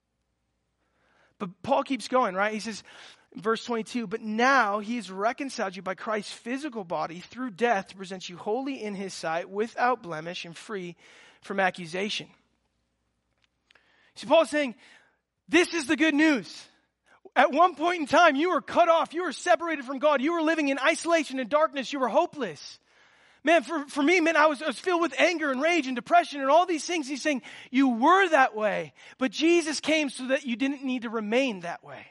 But 1.38 1.50
Paul 1.62 1.82
keeps 1.82 2.08
going, 2.08 2.34
right? 2.34 2.52
He 2.52 2.60
says, 2.60 2.82
verse 3.36 3.64
22, 3.64 4.06
but 4.06 4.20
now 4.20 4.78
He 4.80 4.96
has 4.96 5.10
reconciled 5.10 5.76
you 5.76 5.82
by 5.82 5.94
Christ's 5.94 6.32
physical 6.32 6.84
body 6.84 7.20
through 7.20 7.50
death 7.50 7.88
to 7.88 7.96
present 7.96 8.28
you 8.28 8.36
holy 8.36 8.82
in 8.82 8.94
His 8.94 9.14
sight, 9.14 9.48
without 9.48 10.02
blemish 10.02 10.44
and 10.44 10.56
free 10.56 10.96
from 11.42 11.60
accusation. 11.60 12.28
See, 14.16 14.26
Paul's 14.26 14.50
saying, 14.50 14.74
this 15.48 15.74
is 15.74 15.86
the 15.86 15.96
good 15.96 16.14
news. 16.14 16.66
At 17.36 17.52
one 17.52 17.74
point 17.74 18.00
in 18.00 18.06
time, 18.06 18.36
you 18.36 18.50
were 18.50 18.60
cut 18.60 18.88
off. 18.88 19.12
You 19.12 19.24
were 19.24 19.32
separated 19.32 19.84
from 19.84 19.98
God. 19.98 20.22
You 20.22 20.32
were 20.34 20.42
living 20.42 20.68
in 20.68 20.78
isolation 20.78 21.40
and 21.40 21.50
darkness. 21.50 21.92
You 21.92 21.98
were 21.98 22.08
hopeless. 22.08 22.78
Man, 23.42 23.62
for, 23.62 23.84
for 23.88 24.02
me, 24.02 24.20
man, 24.20 24.36
I 24.36 24.46
was, 24.46 24.62
I 24.62 24.68
was 24.68 24.78
filled 24.78 25.02
with 25.02 25.14
anger 25.20 25.50
and 25.50 25.60
rage 25.60 25.86
and 25.86 25.94
depression 25.94 26.40
and 26.40 26.48
all 26.48 26.64
these 26.64 26.84
things. 26.84 27.06
He's 27.06 27.20
saying, 27.20 27.42
you 27.70 27.88
were 27.88 28.28
that 28.30 28.56
way, 28.56 28.94
but 29.18 29.32
Jesus 29.32 29.80
came 29.80 30.08
so 30.08 30.28
that 30.28 30.46
you 30.46 30.56
didn't 30.56 30.82
need 30.82 31.02
to 31.02 31.10
remain 31.10 31.60
that 31.60 31.84
way. 31.84 32.06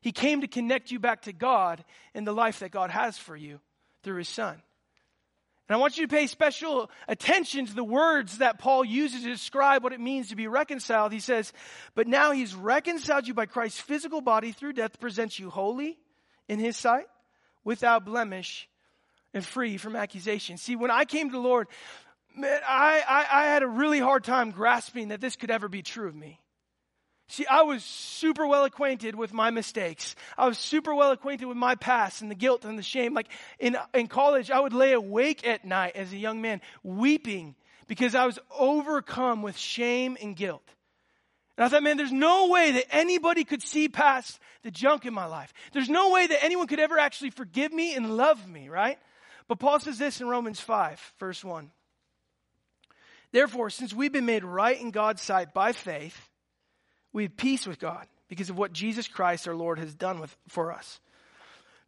He 0.00 0.10
came 0.10 0.40
to 0.40 0.48
connect 0.48 0.90
you 0.90 0.98
back 0.98 1.22
to 1.22 1.32
God 1.32 1.84
and 2.14 2.26
the 2.26 2.32
life 2.32 2.60
that 2.60 2.72
God 2.72 2.90
has 2.90 3.16
for 3.16 3.36
you 3.36 3.60
through 4.02 4.18
His 4.18 4.28
Son. 4.28 4.60
And 5.68 5.74
I 5.74 5.80
want 5.80 5.98
you 5.98 6.06
to 6.06 6.14
pay 6.14 6.28
special 6.28 6.90
attention 7.08 7.66
to 7.66 7.74
the 7.74 7.82
words 7.82 8.38
that 8.38 8.58
Paul 8.58 8.84
uses 8.84 9.22
to 9.22 9.28
describe 9.28 9.82
what 9.82 9.92
it 9.92 10.00
means 10.00 10.28
to 10.28 10.36
be 10.36 10.46
reconciled. 10.46 11.12
He 11.12 11.18
says, 11.18 11.52
But 11.96 12.06
now 12.06 12.30
he's 12.30 12.54
reconciled 12.54 13.26
you 13.26 13.34
by 13.34 13.46
Christ's 13.46 13.80
physical 13.80 14.20
body 14.20 14.52
through 14.52 14.74
death, 14.74 15.00
presents 15.00 15.38
you 15.38 15.50
holy 15.50 15.98
in 16.48 16.60
his 16.60 16.76
sight, 16.76 17.06
without 17.64 18.04
blemish, 18.04 18.68
and 19.34 19.44
free 19.44 19.76
from 19.76 19.96
accusation. 19.96 20.56
See, 20.56 20.76
when 20.76 20.92
I 20.92 21.04
came 21.04 21.30
to 21.30 21.32
the 21.32 21.40
Lord, 21.40 21.66
man, 22.36 22.60
I, 22.66 23.02
I, 23.08 23.42
I 23.42 23.46
had 23.46 23.64
a 23.64 23.68
really 23.68 23.98
hard 23.98 24.22
time 24.22 24.52
grasping 24.52 25.08
that 25.08 25.20
this 25.20 25.34
could 25.34 25.50
ever 25.50 25.68
be 25.68 25.82
true 25.82 26.06
of 26.06 26.14
me. 26.14 26.40
See, 27.28 27.46
I 27.46 27.62
was 27.62 27.82
super 27.82 28.46
well 28.46 28.64
acquainted 28.64 29.16
with 29.16 29.32
my 29.32 29.50
mistakes. 29.50 30.14
I 30.38 30.46
was 30.46 30.58
super 30.58 30.94
well 30.94 31.10
acquainted 31.10 31.46
with 31.46 31.56
my 31.56 31.74
past 31.74 32.22
and 32.22 32.30
the 32.30 32.36
guilt 32.36 32.64
and 32.64 32.78
the 32.78 32.84
shame. 32.84 33.14
Like 33.14 33.28
in, 33.58 33.76
in 33.94 34.06
college, 34.06 34.50
I 34.50 34.60
would 34.60 34.72
lay 34.72 34.92
awake 34.92 35.46
at 35.46 35.64
night 35.64 35.96
as 35.96 36.12
a 36.12 36.16
young 36.16 36.40
man 36.40 36.60
weeping 36.84 37.56
because 37.88 38.14
I 38.14 38.26
was 38.26 38.38
overcome 38.56 39.42
with 39.42 39.56
shame 39.56 40.16
and 40.22 40.36
guilt. 40.36 40.62
And 41.56 41.64
I 41.64 41.68
thought, 41.68 41.82
man, 41.82 41.96
there's 41.96 42.12
no 42.12 42.48
way 42.48 42.72
that 42.72 42.94
anybody 42.94 43.42
could 43.42 43.62
see 43.62 43.88
past 43.88 44.38
the 44.62 44.70
junk 44.70 45.04
in 45.04 45.14
my 45.14 45.26
life. 45.26 45.52
There's 45.72 45.88
no 45.88 46.10
way 46.10 46.26
that 46.26 46.44
anyone 46.44 46.66
could 46.66 46.80
ever 46.80 46.98
actually 46.98 47.30
forgive 47.30 47.72
me 47.72 47.94
and 47.94 48.16
love 48.16 48.46
me, 48.46 48.68
right? 48.68 48.98
But 49.48 49.58
Paul 49.58 49.80
says 49.80 49.98
this 49.98 50.20
in 50.20 50.28
Romans 50.28 50.60
5, 50.60 51.14
verse 51.18 51.42
1. 51.42 51.70
Therefore, 53.32 53.70
since 53.70 53.92
we've 53.92 54.12
been 54.12 54.26
made 54.26 54.44
right 54.44 54.80
in 54.80 54.90
God's 54.90 55.22
sight 55.22 55.54
by 55.54 55.72
faith, 55.72 56.30
we 57.16 57.22
have 57.22 57.36
peace 57.38 57.66
with 57.66 57.78
God 57.80 58.06
because 58.28 58.50
of 58.50 58.58
what 58.58 58.74
Jesus 58.74 59.08
Christ 59.08 59.48
our 59.48 59.54
Lord 59.56 59.78
has 59.78 59.94
done 59.94 60.20
with, 60.20 60.36
for 60.48 60.70
us. 60.70 61.00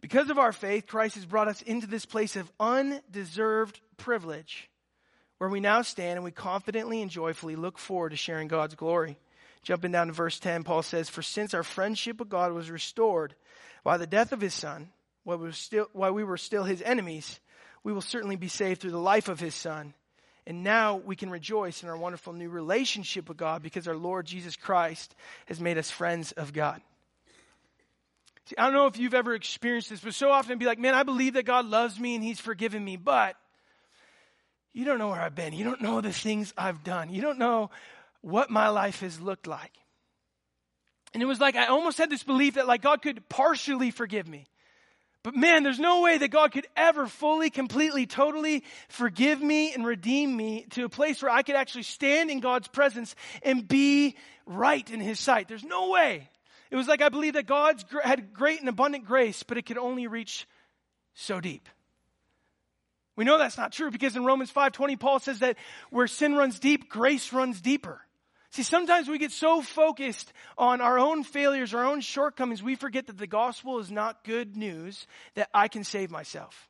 Because 0.00 0.30
of 0.30 0.38
our 0.38 0.52
faith, 0.52 0.86
Christ 0.86 1.16
has 1.16 1.26
brought 1.26 1.48
us 1.48 1.60
into 1.60 1.86
this 1.86 2.06
place 2.06 2.34
of 2.34 2.50
undeserved 2.58 3.78
privilege 3.98 4.70
where 5.36 5.50
we 5.50 5.60
now 5.60 5.82
stand 5.82 6.16
and 6.16 6.24
we 6.24 6.30
confidently 6.30 7.02
and 7.02 7.10
joyfully 7.10 7.56
look 7.56 7.76
forward 7.76 8.10
to 8.10 8.16
sharing 8.16 8.48
God's 8.48 8.74
glory. 8.74 9.18
Jumping 9.62 9.92
down 9.92 10.06
to 10.06 10.14
verse 10.14 10.40
10, 10.40 10.64
Paul 10.64 10.82
says, 10.82 11.10
For 11.10 11.20
since 11.20 11.52
our 11.52 11.62
friendship 11.62 12.20
with 12.20 12.30
God 12.30 12.52
was 12.52 12.70
restored 12.70 13.34
by 13.84 13.98
the 13.98 14.06
death 14.06 14.32
of 14.32 14.40
his 14.40 14.54
son, 14.54 14.88
while 15.24 15.36
we 15.36 15.44
were 15.44 15.52
still, 15.52 15.88
while 15.92 16.14
we 16.14 16.24
were 16.24 16.38
still 16.38 16.64
his 16.64 16.80
enemies, 16.80 17.38
we 17.84 17.92
will 17.92 18.00
certainly 18.00 18.36
be 18.36 18.48
saved 18.48 18.80
through 18.80 18.92
the 18.92 18.98
life 18.98 19.28
of 19.28 19.40
his 19.40 19.54
son. 19.54 19.92
And 20.48 20.64
now 20.64 20.96
we 20.96 21.14
can 21.14 21.28
rejoice 21.28 21.82
in 21.82 21.90
our 21.90 21.96
wonderful 21.98 22.32
new 22.32 22.48
relationship 22.48 23.28
with 23.28 23.36
God 23.36 23.62
because 23.62 23.86
our 23.86 23.94
Lord 23.94 24.24
Jesus 24.24 24.56
Christ 24.56 25.14
has 25.44 25.60
made 25.60 25.76
us 25.76 25.90
friends 25.90 26.32
of 26.32 26.54
God. 26.54 26.80
See, 28.46 28.56
I 28.56 28.64
don't 28.64 28.72
know 28.72 28.86
if 28.86 28.98
you've 28.98 29.12
ever 29.12 29.34
experienced 29.34 29.90
this, 29.90 30.00
but 30.00 30.14
so 30.14 30.30
often 30.30 30.52
I'd 30.52 30.58
be 30.58 30.64
like, 30.64 30.78
man, 30.78 30.94
I 30.94 31.02
believe 31.02 31.34
that 31.34 31.44
God 31.44 31.66
loves 31.66 32.00
me 32.00 32.14
and 32.14 32.24
he's 32.24 32.40
forgiven 32.40 32.82
me, 32.82 32.96
but 32.96 33.36
you 34.72 34.86
don't 34.86 34.98
know 34.98 35.08
where 35.08 35.20
I've 35.20 35.34
been. 35.34 35.52
You 35.52 35.64
don't 35.64 35.82
know 35.82 36.00
the 36.00 36.14
things 36.14 36.54
I've 36.56 36.82
done. 36.82 37.10
You 37.10 37.20
don't 37.20 37.38
know 37.38 37.68
what 38.22 38.48
my 38.48 38.70
life 38.70 39.00
has 39.00 39.20
looked 39.20 39.46
like. 39.46 39.72
And 41.12 41.22
it 41.22 41.26
was 41.26 41.40
like 41.40 41.56
I 41.56 41.66
almost 41.66 41.98
had 41.98 42.08
this 42.08 42.22
belief 42.22 42.54
that 42.54 42.66
like 42.66 42.80
God 42.80 43.02
could 43.02 43.28
partially 43.28 43.90
forgive 43.90 44.26
me. 44.26 44.46
But 45.28 45.36
man, 45.36 45.62
there's 45.62 45.78
no 45.78 46.00
way 46.00 46.16
that 46.16 46.30
God 46.30 46.52
could 46.52 46.66
ever 46.74 47.06
fully, 47.06 47.50
completely, 47.50 48.06
totally 48.06 48.64
forgive 48.88 49.42
me 49.42 49.74
and 49.74 49.84
redeem 49.84 50.34
me 50.34 50.64
to 50.70 50.86
a 50.86 50.88
place 50.88 51.20
where 51.20 51.30
I 51.30 51.42
could 51.42 51.54
actually 51.54 51.82
stand 51.82 52.30
in 52.30 52.40
God's 52.40 52.66
presence 52.66 53.14
and 53.42 53.68
be 53.68 54.16
right 54.46 54.90
in 54.90 55.00
His 55.00 55.20
sight. 55.20 55.46
There's 55.46 55.64
no 55.64 55.90
way. 55.90 56.30
It 56.70 56.76
was 56.76 56.88
like 56.88 57.02
I 57.02 57.10
believe 57.10 57.34
that 57.34 57.44
God 57.44 57.84
had 58.02 58.32
great 58.32 58.60
and 58.60 58.70
abundant 58.70 59.04
grace, 59.04 59.42
but 59.42 59.58
it 59.58 59.66
could 59.66 59.76
only 59.76 60.06
reach 60.06 60.48
so 61.12 61.42
deep. 61.42 61.68
We 63.14 63.24
know 63.26 63.36
that's 63.36 63.58
not 63.58 63.72
true 63.72 63.90
because 63.90 64.16
in 64.16 64.24
Romans 64.24 64.50
5:20 64.50 64.98
Paul 64.98 65.18
says 65.18 65.40
that 65.40 65.58
where 65.90 66.06
sin 66.06 66.36
runs 66.36 66.58
deep, 66.58 66.88
grace 66.88 67.34
runs 67.34 67.60
deeper. 67.60 68.00
See, 68.50 68.62
sometimes 68.62 69.08
we 69.08 69.18
get 69.18 69.32
so 69.32 69.60
focused 69.60 70.32
on 70.56 70.80
our 70.80 70.98
own 70.98 71.22
failures, 71.22 71.74
our 71.74 71.84
own 71.84 72.00
shortcomings, 72.00 72.62
we 72.62 72.76
forget 72.76 73.06
that 73.08 73.18
the 73.18 73.26
gospel 73.26 73.78
is 73.78 73.90
not 73.90 74.24
good 74.24 74.56
news 74.56 75.06
that 75.34 75.50
I 75.52 75.68
can 75.68 75.84
save 75.84 76.10
myself. 76.10 76.68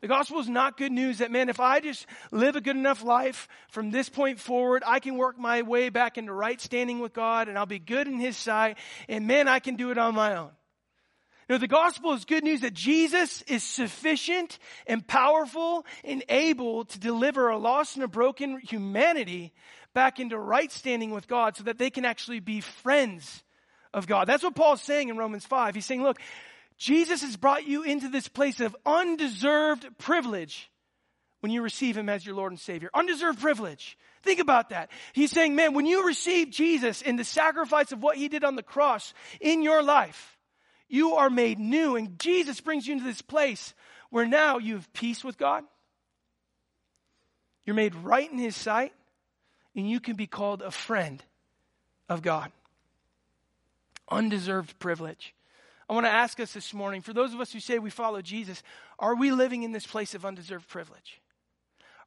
The 0.00 0.08
gospel 0.08 0.38
is 0.40 0.48
not 0.48 0.76
good 0.76 0.92
news 0.92 1.18
that, 1.18 1.32
man, 1.32 1.48
if 1.48 1.58
I 1.58 1.80
just 1.80 2.06
live 2.30 2.54
a 2.54 2.60
good 2.60 2.76
enough 2.76 3.02
life 3.02 3.48
from 3.70 3.90
this 3.90 4.08
point 4.08 4.38
forward, 4.38 4.84
I 4.86 5.00
can 5.00 5.16
work 5.16 5.38
my 5.38 5.62
way 5.62 5.88
back 5.88 6.18
into 6.18 6.32
right 6.32 6.60
standing 6.60 7.00
with 7.00 7.14
God 7.14 7.48
and 7.48 7.58
I'll 7.58 7.66
be 7.66 7.78
good 7.78 8.06
in 8.06 8.18
His 8.18 8.36
sight, 8.36 8.78
and 9.08 9.26
man, 9.26 9.48
I 9.48 9.58
can 9.58 9.76
do 9.76 9.90
it 9.90 9.98
on 9.98 10.14
my 10.14 10.36
own. 10.36 10.50
No, 11.48 11.58
the 11.58 11.68
gospel 11.68 12.12
is 12.12 12.24
good 12.24 12.42
news 12.42 12.62
that 12.62 12.74
Jesus 12.74 13.42
is 13.42 13.62
sufficient 13.62 14.58
and 14.86 15.06
powerful 15.06 15.86
and 16.04 16.24
able 16.28 16.84
to 16.86 16.98
deliver 16.98 17.48
a 17.48 17.56
lost 17.56 17.94
and 17.94 18.04
a 18.04 18.08
broken 18.08 18.58
humanity 18.58 19.52
back 19.96 20.20
into 20.20 20.38
right 20.38 20.70
standing 20.70 21.10
with 21.10 21.26
God 21.26 21.56
so 21.56 21.64
that 21.64 21.78
they 21.78 21.88
can 21.88 22.04
actually 22.04 22.38
be 22.38 22.60
friends 22.60 23.42
of 23.94 24.06
God. 24.06 24.28
That's 24.28 24.42
what 24.42 24.54
Paul's 24.54 24.82
saying 24.82 25.08
in 25.08 25.16
Romans 25.16 25.46
5. 25.46 25.74
He's 25.74 25.86
saying, 25.86 26.02
look, 26.02 26.20
Jesus 26.76 27.22
has 27.22 27.34
brought 27.34 27.66
you 27.66 27.82
into 27.82 28.10
this 28.10 28.28
place 28.28 28.60
of 28.60 28.76
undeserved 28.84 29.86
privilege 29.96 30.70
when 31.40 31.50
you 31.50 31.62
receive 31.62 31.96
him 31.96 32.10
as 32.10 32.26
your 32.26 32.34
Lord 32.34 32.52
and 32.52 32.60
Savior. 32.60 32.90
Undeserved 32.92 33.40
privilege. 33.40 33.96
Think 34.22 34.38
about 34.38 34.68
that. 34.68 34.90
He's 35.14 35.30
saying, 35.30 35.54
man, 35.54 35.72
when 35.72 35.86
you 35.86 36.06
receive 36.06 36.50
Jesus 36.50 37.00
in 37.00 37.16
the 37.16 37.24
sacrifice 37.24 37.90
of 37.90 38.02
what 38.02 38.18
he 38.18 38.28
did 38.28 38.44
on 38.44 38.54
the 38.54 38.62
cross 38.62 39.14
in 39.40 39.62
your 39.62 39.82
life, 39.82 40.36
you 40.90 41.14
are 41.14 41.30
made 41.30 41.58
new 41.58 41.96
and 41.96 42.18
Jesus 42.18 42.60
brings 42.60 42.86
you 42.86 42.92
into 42.92 43.06
this 43.06 43.22
place 43.22 43.72
where 44.10 44.26
now 44.26 44.58
you 44.58 44.74
have 44.74 44.92
peace 44.92 45.24
with 45.24 45.38
God. 45.38 45.64
You're 47.64 47.74
made 47.74 47.94
right 47.94 48.30
in 48.30 48.36
his 48.36 48.54
sight 48.54 48.92
and 49.76 49.88
you 49.88 50.00
can 50.00 50.16
be 50.16 50.26
called 50.26 50.62
a 50.62 50.70
friend 50.70 51.22
of 52.08 52.22
God. 52.22 52.50
Undeserved 54.10 54.78
privilege. 54.78 55.34
I 55.88 55.92
want 55.92 56.06
to 56.06 56.10
ask 56.10 56.40
us 56.40 56.52
this 56.52 56.74
morning, 56.74 57.02
for 57.02 57.12
those 57.12 57.32
of 57.32 57.40
us 57.40 57.52
who 57.52 57.60
say 57.60 57.78
we 57.78 57.90
follow 57.90 58.22
Jesus, 58.22 58.62
are 58.98 59.14
we 59.14 59.30
living 59.30 59.62
in 59.62 59.72
this 59.72 59.86
place 59.86 60.14
of 60.14 60.24
undeserved 60.24 60.66
privilege? 60.68 61.20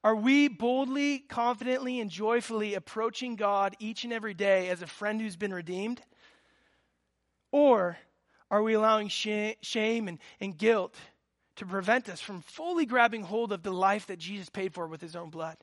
Are 0.03 0.15
we 0.15 0.47
boldly, 0.47 1.19
confidently, 1.19 1.99
and 1.99 2.09
joyfully 2.09 2.73
approaching 2.73 3.35
God 3.35 3.75
each 3.79 4.03
and 4.03 4.11
every 4.11 4.33
day 4.33 4.69
as 4.69 4.81
a 4.81 4.87
friend 4.87 5.21
who's 5.21 5.35
been 5.35 5.53
redeemed? 5.53 6.01
Or 7.51 7.97
are 8.49 8.63
we 8.63 8.73
allowing 8.73 9.09
shame 9.09 10.07
and, 10.07 10.19
and 10.39 10.57
guilt 10.57 10.95
to 11.57 11.65
prevent 11.65 12.09
us 12.09 12.21
from 12.21 12.41
fully 12.41 12.85
grabbing 12.85 13.23
hold 13.23 13.51
of 13.51 13.61
the 13.61 13.71
life 13.71 14.07
that 14.07 14.19
Jesus 14.19 14.49
paid 14.49 14.73
for 14.73 14.87
with 14.87 15.01
his 15.01 15.15
own 15.15 15.29
blood? 15.29 15.57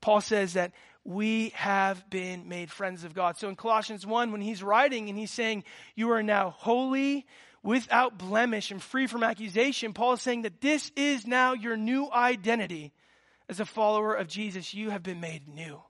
Paul 0.00 0.20
says 0.20 0.54
that 0.54 0.72
we 1.04 1.50
have 1.50 2.08
been 2.10 2.48
made 2.48 2.70
friends 2.70 3.04
of 3.04 3.14
God. 3.14 3.38
So 3.38 3.48
in 3.48 3.56
Colossians 3.56 4.06
1, 4.06 4.32
when 4.32 4.40
he's 4.40 4.62
writing 4.62 5.08
and 5.08 5.18
he's 5.18 5.30
saying, 5.30 5.64
You 5.94 6.10
are 6.12 6.22
now 6.22 6.50
holy, 6.50 7.26
without 7.62 8.18
blemish, 8.18 8.70
and 8.70 8.82
free 8.82 9.06
from 9.06 9.22
accusation, 9.22 9.92
Paul 9.92 10.14
is 10.14 10.22
saying 10.22 10.42
that 10.42 10.60
this 10.60 10.92
is 10.96 11.26
now 11.26 11.52
your 11.54 11.76
new 11.76 12.10
identity. 12.10 12.92
As 13.48 13.58
a 13.58 13.66
follower 13.66 14.14
of 14.14 14.28
Jesus, 14.28 14.74
you 14.74 14.90
have 14.90 15.02
been 15.02 15.18
made 15.18 15.48
new. 15.48 15.82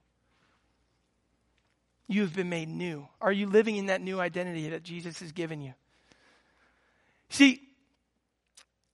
You 2.07 2.21
have 2.21 2.35
been 2.35 2.49
made 2.49 2.67
new. 2.67 3.07
Are 3.21 3.31
you 3.31 3.47
living 3.47 3.77
in 3.77 3.85
that 3.85 4.01
new 4.01 4.19
identity 4.19 4.69
that 4.69 4.81
Jesus 4.81 5.19
has 5.19 5.31
given 5.31 5.61
you? 5.61 5.73
See, 7.29 7.61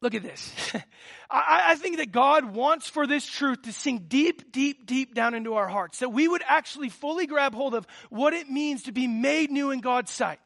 Look 0.01 0.13
at 0.13 0.21
this. 0.21 0.53
I, 1.29 1.63
I, 1.69 1.75
think 1.75 1.97
that 1.97 2.11
God 2.11 2.53
wants 2.53 2.87
for 2.87 3.07
this 3.07 3.25
truth 3.25 3.63
to 3.63 3.73
sink 3.73 4.07
deep, 4.07 4.51
deep, 4.51 4.85
deep 4.85 5.15
down 5.15 5.33
into 5.33 5.55
our 5.55 5.67
hearts. 5.67 5.99
That 5.99 6.09
we 6.09 6.27
would 6.27 6.43
actually 6.47 6.89
fully 6.89 7.25
grab 7.25 7.55
hold 7.55 7.73
of 7.73 7.87
what 8.09 8.33
it 8.33 8.47
means 8.47 8.83
to 8.83 8.91
be 8.91 9.07
made 9.07 9.49
new 9.49 9.71
in 9.71 9.79
God's 9.79 10.11
sight. 10.11 10.39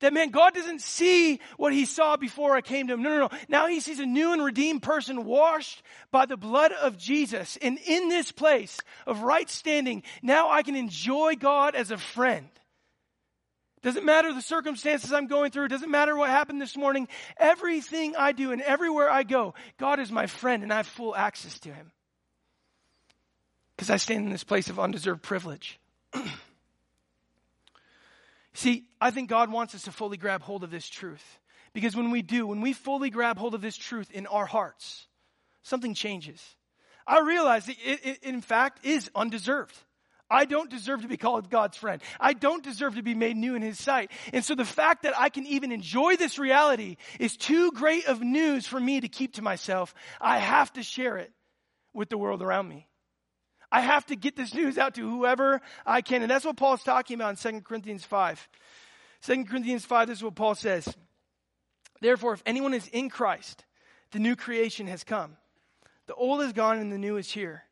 That 0.00 0.12
man, 0.12 0.30
God 0.30 0.54
doesn't 0.54 0.80
see 0.80 1.40
what 1.56 1.72
he 1.72 1.84
saw 1.84 2.16
before 2.16 2.56
I 2.56 2.60
came 2.60 2.88
to 2.88 2.94
him. 2.94 3.02
No, 3.02 3.10
no, 3.10 3.18
no. 3.20 3.38
Now 3.48 3.68
he 3.68 3.78
sees 3.78 4.00
a 4.00 4.06
new 4.06 4.32
and 4.32 4.44
redeemed 4.44 4.82
person 4.82 5.24
washed 5.24 5.82
by 6.10 6.26
the 6.26 6.36
blood 6.36 6.72
of 6.72 6.98
Jesus. 6.98 7.56
And 7.62 7.78
in 7.78 8.08
this 8.08 8.32
place 8.32 8.80
of 9.06 9.22
right 9.22 9.48
standing, 9.48 10.02
now 10.20 10.50
I 10.50 10.62
can 10.62 10.74
enjoy 10.74 11.36
God 11.36 11.76
as 11.76 11.92
a 11.92 11.96
friend. 11.96 12.48
Doesn't 13.84 14.06
matter 14.06 14.32
the 14.32 14.40
circumstances 14.40 15.12
I'm 15.12 15.26
going 15.26 15.50
through. 15.50 15.68
Doesn't 15.68 15.90
matter 15.90 16.16
what 16.16 16.30
happened 16.30 16.58
this 16.58 16.74
morning. 16.74 17.06
Everything 17.36 18.16
I 18.16 18.32
do 18.32 18.50
and 18.50 18.62
everywhere 18.62 19.10
I 19.10 19.24
go, 19.24 19.52
God 19.76 20.00
is 20.00 20.10
my 20.10 20.26
friend 20.26 20.62
and 20.62 20.72
I 20.72 20.76
have 20.78 20.86
full 20.86 21.14
access 21.14 21.58
to 21.60 21.68
him. 21.68 21.92
Because 23.76 23.90
I 23.90 23.98
stand 23.98 24.24
in 24.24 24.32
this 24.32 24.42
place 24.42 24.70
of 24.70 24.80
undeserved 24.80 25.22
privilege. 25.22 25.78
See, 28.54 28.84
I 29.02 29.10
think 29.10 29.28
God 29.28 29.52
wants 29.52 29.74
us 29.74 29.82
to 29.82 29.92
fully 29.92 30.16
grab 30.16 30.40
hold 30.40 30.64
of 30.64 30.70
this 30.70 30.88
truth. 30.88 31.38
Because 31.74 31.94
when 31.94 32.10
we 32.10 32.22
do, 32.22 32.46
when 32.46 32.62
we 32.62 32.72
fully 32.72 33.10
grab 33.10 33.36
hold 33.36 33.54
of 33.54 33.60
this 33.60 33.76
truth 33.76 34.10
in 34.10 34.26
our 34.28 34.46
hearts, 34.46 35.06
something 35.62 35.92
changes. 35.92 36.42
I 37.06 37.20
realize 37.20 37.66
that 37.66 37.76
it, 37.84 38.00
it 38.02 38.22
in 38.22 38.40
fact 38.40 38.86
is 38.86 39.10
undeserved. 39.14 39.76
I 40.34 40.46
don't 40.46 40.68
deserve 40.68 41.02
to 41.02 41.08
be 41.08 41.16
called 41.16 41.48
God's 41.48 41.76
friend. 41.76 42.02
I 42.18 42.32
don't 42.32 42.62
deserve 42.62 42.96
to 42.96 43.02
be 43.02 43.14
made 43.14 43.36
new 43.36 43.54
in 43.54 43.62
His 43.62 43.78
sight. 43.78 44.10
And 44.32 44.44
so 44.44 44.56
the 44.56 44.64
fact 44.64 45.04
that 45.04 45.14
I 45.16 45.28
can 45.28 45.46
even 45.46 45.70
enjoy 45.70 46.16
this 46.16 46.38
reality 46.38 46.96
is 47.20 47.36
too 47.36 47.70
great 47.70 48.06
of 48.06 48.20
news 48.20 48.66
for 48.66 48.80
me 48.80 49.00
to 49.00 49.08
keep 49.08 49.34
to 49.34 49.42
myself. 49.42 49.94
I 50.20 50.38
have 50.38 50.72
to 50.72 50.82
share 50.82 51.18
it 51.18 51.32
with 51.92 52.08
the 52.08 52.18
world 52.18 52.42
around 52.42 52.68
me. 52.68 52.88
I 53.70 53.80
have 53.80 54.06
to 54.06 54.16
get 54.16 54.34
this 54.36 54.54
news 54.54 54.76
out 54.76 54.96
to 54.96 55.08
whoever 55.08 55.60
I 55.86 56.00
can. 56.00 56.22
And 56.22 56.30
that's 56.30 56.44
what 56.44 56.56
Paul's 56.56 56.82
talking 56.82 57.14
about 57.14 57.44
in 57.44 57.52
2 57.52 57.60
Corinthians 57.60 58.04
5. 58.04 58.48
2 59.22 59.44
Corinthians 59.44 59.84
5, 59.84 60.08
this 60.08 60.18
is 60.18 60.24
what 60.24 60.34
Paul 60.34 60.56
says. 60.56 60.92
Therefore, 62.00 62.32
if 62.34 62.42
anyone 62.44 62.74
is 62.74 62.88
in 62.88 63.08
Christ, 63.08 63.64
the 64.10 64.18
new 64.18 64.34
creation 64.34 64.88
has 64.88 65.04
come. 65.04 65.36
The 66.06 66.14
old 66.14 66.42
is 66.42 66.52
gone 66.52 66.78
and 66.78 66.92
the 66.92 66.98
new 66.98 67.16
is 67.16 67.30
here. 67.30 67.62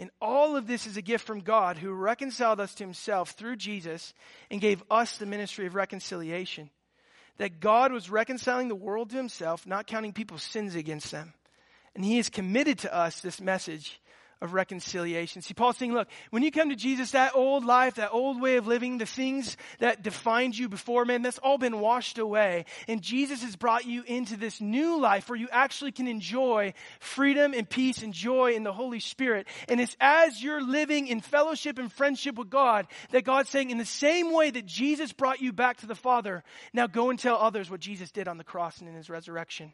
And 0.00 0.10
all 0.18 0.56
of 0.56 0.66
this 0.66 0.86
is 0.86 0.96
a 0.96 1.02
gift 1.02 1.26
from 1.26 1.40
God 1.40 1.76
who 1.76 1.92
reconciled 1.92 2.58
us 2.58 2.74
to 2.76 2.84
himself 2.84 3.32
through 3.32 3.56
Jesus 3.56 4.14
and 4.50 4.58
gave 4.58 4.82
us 4.90 5.18
the 5.18 5.26
ministry 5.26 5.66
of 5.66 5.74
reconciliation. 5.74 6.70
That 7.36 7.60
God 7.60 7.92
was 7.92 8.08
reconciling 8.08 8.68
the 8.68 8.74
world 8.74 9.10
to 9.10 9.18
himself, 9.18 9.66
not 9.66 9.86
counting 9.86 10.14
people's 10.14 10.42
sins 10.42 10.74
against 10.74 11.10
them. 11.10 11.34
And 11.94 12.02
he 12.02 12.16
has 12.16 12.30
committed 12.30 12.78
to 12.78 12.96
us 12.96 13.20
this 13.20 13.42
message 13.42 14.00
of 14.40 14.54
reconciliation. 14.54 15.42
See, 15.42 15.54
Paul's 15.54 15.76
saying, 15.76 15.92
look, 15.92 16.08
when 16.30 16.42
you 16.42 16.50
come 16.50 16.70
to 16.70 16.76
Jesus, 16.76 17.10
that 17.10 17.32
old 17.34 17.64
life, 17.64 17.96
that 17.96 18.10
old 18.12 18.40
way 18.40 18.56
of 18.56 18.66
living, 18.66 18.98
the 18.98 19.06
things 19.06 19.56
that 19.78 20.02
defined 20.02 20.56
you 20.58 20.68
before, 20.68 21.04
man, 21.04 21.22
that's 21.22 21.38
all 21.38 21.58
been 21.58 21.80
washed 21.80 22.18
away. 22.18 22.64
And 22.88 23.02
Jesus 23.02 23.42
has 23.42 23.56
brought 23.56 23.84
you 23.86 24.02
into 24.06 24.36
this 24.36 24.60
new 24.60 24.98
life 24.98 25.28
where 25.28 25.38
you 25.38 25.48
actually 25.52 25.92
can 25.92 26.08
enjoy 26.08 26.72
freedom 27.00 27.52
and 27.52 27.68
peace 27.68 28.02
and 28.02 28.14
joy 28.14 28.52
in 28.52 28.62
the 28.62 28.72
Holy 28.72 29.00
Spirit. 29.00 29.46
And 29.68 29.80
it's 29.80 29.96
as 30.00 30.42
you're 30.42 30.62
living 30.62 31.08
in 31.08 31.20
fellowship 31.20 31.78
and 31.78 31.92
friendship 31.92 32.36
with 32.36 32.50
God 32.50 32.86
that 33.10 33.24
God's 33.24 33.50
saying, 33.50 33.70
in 33.70 33.78
the 33.78 33.84
same 33.84 34.32
way 34.32 34.50
that 34.50 34.66
Jesus 34.66 35.12
brought 35.12 35.40
you 35.40 35.52
back 35.52 35.78
to 35.78 35.86
the 35.86 35.94
Father, 35.94 36.42
now 36.72 36.86
go 36.86 37.10
and 37.10 37.18
tell 37.18 37.36
others 37.36 37.70
what 37.70 37.80
Jesus 37.80 38.10
did 38.10 38.28
on 38.28 38.38
the 38.38 38.44
cross 38.44 38.78
and 38.78 38.88
in 38.88 38.94
his 38.94 39.10
resurrection. 39.10 39.72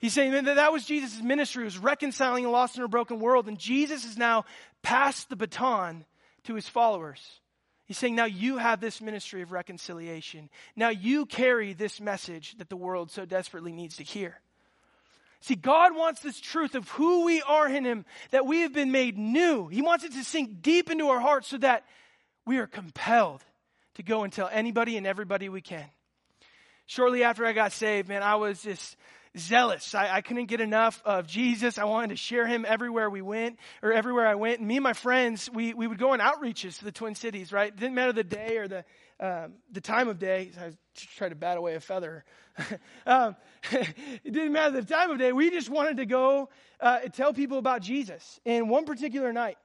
He's 0.00 0.14
saying 0.14 0.32
that 0.32 0.44
that 0.56 0.72
was 0.72 0.86
Jesus' 0.86 1.20
ministry, 1.20 1.64
was 1.64 1.78
reconciling 1.78 2.46
a 2.46 2.50
lost 2.50 2.76
and 2.76 2.84
a 2.84 2.88
broken 2.88 3.20
world. 3.20 3.48
And 3.48 3.58
Jesus 3.58 4.04
has 4.04 4.16
now 4.16 4.46
passed 4.82 5.28
the 5.28 5.36
baton 5.36 6.06
to 6.44 6.54
his 6.54 6.66
followers. 6.68 7.20
He's 7.84 7.98
saying, 7.98 8.14
now 8.14 8.24
you 8.24 8.56
have 8.56 8.80
this 8.80 9.00
ministry 9.00 9.42
of 9.42 9.52
reconciliation. 9.52 10.48
Now 10.74 10.88
you 10.88 11.26
carry 11.26 11.74
this 11.74 12.00
message 12.00 12.56
that 12.58 12.70
the 12.70 12.76
world 12.76 13.10
so 13.10 13.26
desperately 13.26 13.72
needs 13.72 13.96
to 13.96 14.04
hear. 14.04 14.40
See, 15.42 15.54
God 15.54 15.96
wants 15.96 16.20
this 16.20 16.38
truth 16.38 16.74
of 16.74 16.88
who 16.90 17.24
we 17.24 17.42
are 17.42 17.68
in 17.68 17.84
Him, 17.84 18.04
that 18.30 18.46
we 18.46 18.60
have 18.60 18.72
been 18.72 18.92
made 18.92 19.18
new. 19.18 19.68
He 19.68 19.82
wants 19.82 20.04
it 20.04 20.12
to 20.12 20.22
sink 20.22 20.62
deep 20.62 20.90
into 20.90 21.08
our 21.08 21.20
hearts 21.20 21.48
so 21.48 21.58
that 21.58 21.84
we 22.46 22.58
are 22.58 22.66
compelled 22.66 23.42
to 23.94 24.02
go 24.02 24.22
and 24.22 24.32
tell 24.32 24.48
anybody 24.52 24.96
and 24.96 25.06
everybody 25.06 25.48
we 25.48 25.60
can. 25.60 25.86
Shortly 26.86 27.22
after 27.22 27.44
I 27.44 27.52
got 27.52 27.72
saved, 27.72 28.08
man, 28.08 28.22
I 28.22 28.36
was 28.36 28.62
just 28.62 28.96
zealous. 29.38 29.94
I, 29.94 30.16
I, 30.16 30.20
couldn't 30.22 30.46
get 30.46 30.60
enough 30.60 31.00
of 31.04 31.26
Jesus. 31.26 31.78
I 31.78 31.84
wanted 31.84 32.10
to 32.10 32.16
share 32.16 32.46
him 32.46 32.66
everywhere 32.66 33.08
we 33.08 33.22
went 33.22 33.58
or 33.82 33.92
everywhere 33.92 34.26
I 34.26 34.34
went. 34.34 34.58
And 34.58 34.66
me 34.66 34.76
and 34.76 34.82
my 34.82 34.92
friends, 34.92 35.48
we, 35.52 35.72
we 35.72 35.86
would 35.86 35.98
go 35.98 36.12
on 36.12 36.18
outreaches 36.18 36.78
to 36.78 36.84
the 36.84 36.92
Twin 36.92 37.14
Cities, 37.14 37.52
right? 37.52 37.68
It 37.68 37.76
didn't 37.76 37.94
matter 37.94 38.12
the 38.12 38.24
day 38.24 38.56
or 38.56 38.66
the, 38.66 38.84
um, 39.20 39.54
the 39.70 39.80
time 39.80 40.08
of 40.08 40.18
day. 40.18 40.50
I 40.60 40.72
tried 41.16 41.28
to 41.28 41.36
bat 41.36 41.56
away 41.56 41.74
a 41.76 41.80
feather. 41.80 42.24
um, 43.06 43.36
it 43.70 44.32
didn't 44.32 44.52
matter 44.52 44.80
the 44.80 44.82
time 44.82 45.10
of 45.10 45.18
day. 45.18 45.32
We 45.32 45.50
just 45.50 45.70
wanted 45.70 45.98
to 45.98 46.06
go 46.06 46.48
uh, 46.80 47.00
tell 47.12 47.32
people 47.32 47.58
about 47.58 47.82
Jesus. 47.82 48.40
And 48.44 48.68
one 48.68 48.84
particular 48.84 49.32
night, 49.32 49.58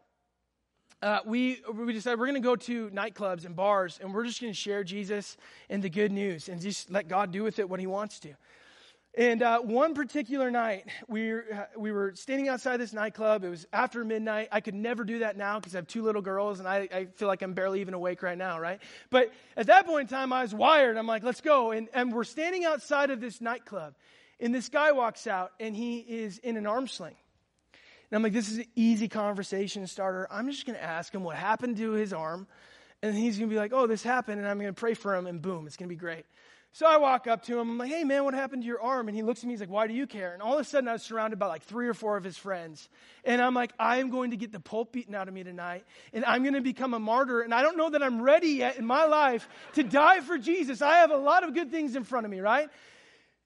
uh, 1.02 1.20
we, 1.26 1.62
we 1.74 1.92
decided 1.92 2.20
we're 2.20 2.28
going 2.28 2.42
to 2.42 2.48
go 2.48 2.56
to 2.56 2.90
nightclubs 2.90 3.46
and 3.46 3.56
bars 3.56 4.00
and 4.02 4.14
we're 4.14 4.26
just 4.26 4.42
going 4.42 4.54
to 4.54 4.58
share 4.58 4.84
Jesus 4.84 5.38
and 5.70 5.84
the 5.84 5.90
good 5.90 6.12
news 6.12 6.50
and 6.50 6.62
just 6.62 6.92
let 6.92 7.08
God 7.08 7.32
do 7.32 7.44
with 7.44 7.58
it 7.58 7.68
what 7.68 7.80
he 7.80 7.88
wants 7.88 8.20
to. 8.20 8.36
And 9.18 9.42
uh, 9.42 9.60
one 9.62 9.94
particular 9.94 10.52
night, 10.52 10.88
we, 11.08 11.32
uh, 11.32 11.40
we 11.78 11.94
were 11.94 12.14
standing 12.16 12.50
outside 12.50 12.78
this 12.78 12.92
nightclub. 12.92 13.46
It 13.46 13.50
was 13.50 13.66
after 13.72 14.04
midnight. 14.04 14.50
I 14.52 14.60
could 14.60 14.74
never 14.74 15.06
do 15.06 15.20
that 15.20 15.38
now 15.38 15.58
because 15.58 15.74
I 15.74 15.78
have 15.78 15.88
two 15.88 16.04
little 16.04 16.22
girls 16.22 16.60
and 16.60 16.68
I, 16.68 16.90
I, 16.94 17.06
feel 17.06 17.30
like 17.30 17.42
I'm 17.42 17.54
barely 17.54 17.80
even 17.80 17.94
awake 17.94 18.22
right 18.22 18.38
now, 18.38 18.60
right? 18.60 18.82
But 19.10 19.32
at 19.56 19.68
that 19.68 19.86
point 19.86 20.12
in 20.12 20.18
time, 20.18 20.34
I 20.34 20.42
was 20.42 20.54
wired. 20.54 20.98
I'm 20.98 21.08
like, 21.08 21.24
let's 21.24 21.40
go. 21.40 21.72
And, 21.72 21.88
and 21.94 22.12
we're 22.12 22.26
standing 22.26 22.66
outside 22.66 23.10
of 23.10 23.22
this 23.22 23.40
nightclub. 23.40 23.96
And 24.42 24.54
this 24.54 24.68
guy 24.68 24.92
walks 24.92 25.28
out 25.28 25.54
and 25.62 25.74
he 25.74 26.00
is 26.00 26.38
in 26.40 26.58
an 26.58 26.68
arm 26.68 26.88
sling. 26.88 27.16
And 28.12 28.18
I'm 28.18 28.22
like, 28.22 28.34
this 28.34 28.52
is 28.52 28.58
an 28.58 28.68
easy 28.76 29.08
conversation 29.08 29.88
starter. 29.88 30.28
I'm 30.30 30.52
just 30.52 30.66
going 30.66 30.78
to 30.78 30.84
ask 30.84 31.16
him 31.16 31.24
what 31.24 31.38
happened 31.38 31.78
to 31.78 31.92
his 31.92 32.12
arm. 32.12 32.48
And 33.02 33.16
he's 33.16 33.38
going 33.38 33.50
to 33.50 33.54
be 33.54 33.60
like, 33.60 33.72
oh, 33.72 33.88
this 33.88 34.04
happened. 34.04 34.40
And 34.40 34.48
I'm 34.48 34.58
going 34.58 34.74
to 34.74 34.80
pray 34.80 34.94
for 34.94 35.16
him. 35.16 35.26
And 35.26 35.42
boom, 35.42 35.68
it's 35.68 35.78
going 35.78 35.88
to 35.88 35.96
be 35.96 36.00
great. 36.00 36.26
So 36.76 36.86
I 36.86 36.98
walk 36.98 37.26
up 37.26 37.44
to 37.44 37.58
him. 37.58 37.70
I'm 37.70 37.78
like, 37.78 37.90
hey, 37.90 38.04
man, 38.04 38.26
what 38.26 38.34
happened 38.34 38.64
to 38.64 38.68
your 38.68 38.82
arm? 38.82 39.08
And 39.08 39.16
he 39.16 39.24
looks 39.24 39.40
at 39.40 39.46
me. 39.46 39.54
He's 39.54 39.62
like, 39.62 39.70
why 39.70 39.88
do 39.88 39.94
you 39.94 40.06
care? 40.06 40.34
And 40.34 40.42
all 40.42 40.56
of 40.56 40.60
a 40.60 40.66
sudden, 40.66 40.90
I 40.90 40.92
was 40.92 41.04
surrounded 41.04 41.40
by 41.40 41.48
like 41.48 41.64
three 41.64 41.88
or 41.88 41.94
four 41.94 42.18
of 42.18 42.26
his 42.26 42.38
friends. 42.38 42.90
And 43.24 43.42
I'm 43.42 43.54
like, 43.54 43.72
I 43.80 44.00
am 44.00 44.10
going 44.10 44.32
to 44.32 44.36
get 44.36 44.52
the 44.52 44.60
pulp 44.60 44.92
beaten 44.92 45.16
out 45.16 45.30
of 45.30 45.34
me 45.34 45.42
tonight. 45.42 45.86
And 46.12 46.26
I'm 46.26 46.44
going 46.44 46.56
to 46.56 46.60
become 46.60 46.94
a 46.94 47.00
martyr. 47.00 47.40
And 47.40 47.54
I 47.54 47.62
don't 47.62 47.78
know 47.78 47.92
that 47.92 48.04
I'm 48.04 48.22
ready 48.22 48.50
yet 48.50 48.76
in 48.76 48.86
my 48.86 49.06
life 49.06 49.48
to 49.76 49.84
die 49.84 50.20
for 50.20 50.38
Jesus. 50.38 50.82
I 50.82 50.98
have 50.98 51.12
a 51.12 51.18
lot 51.18 51.46
of 51.46 51.54
good 51.54 51.72
things 51.72 51.96
in 51.96 52.04
front 52.04 52.26
of 52.26 52.32
me, 52.34 52.42
right? 52.42 52.68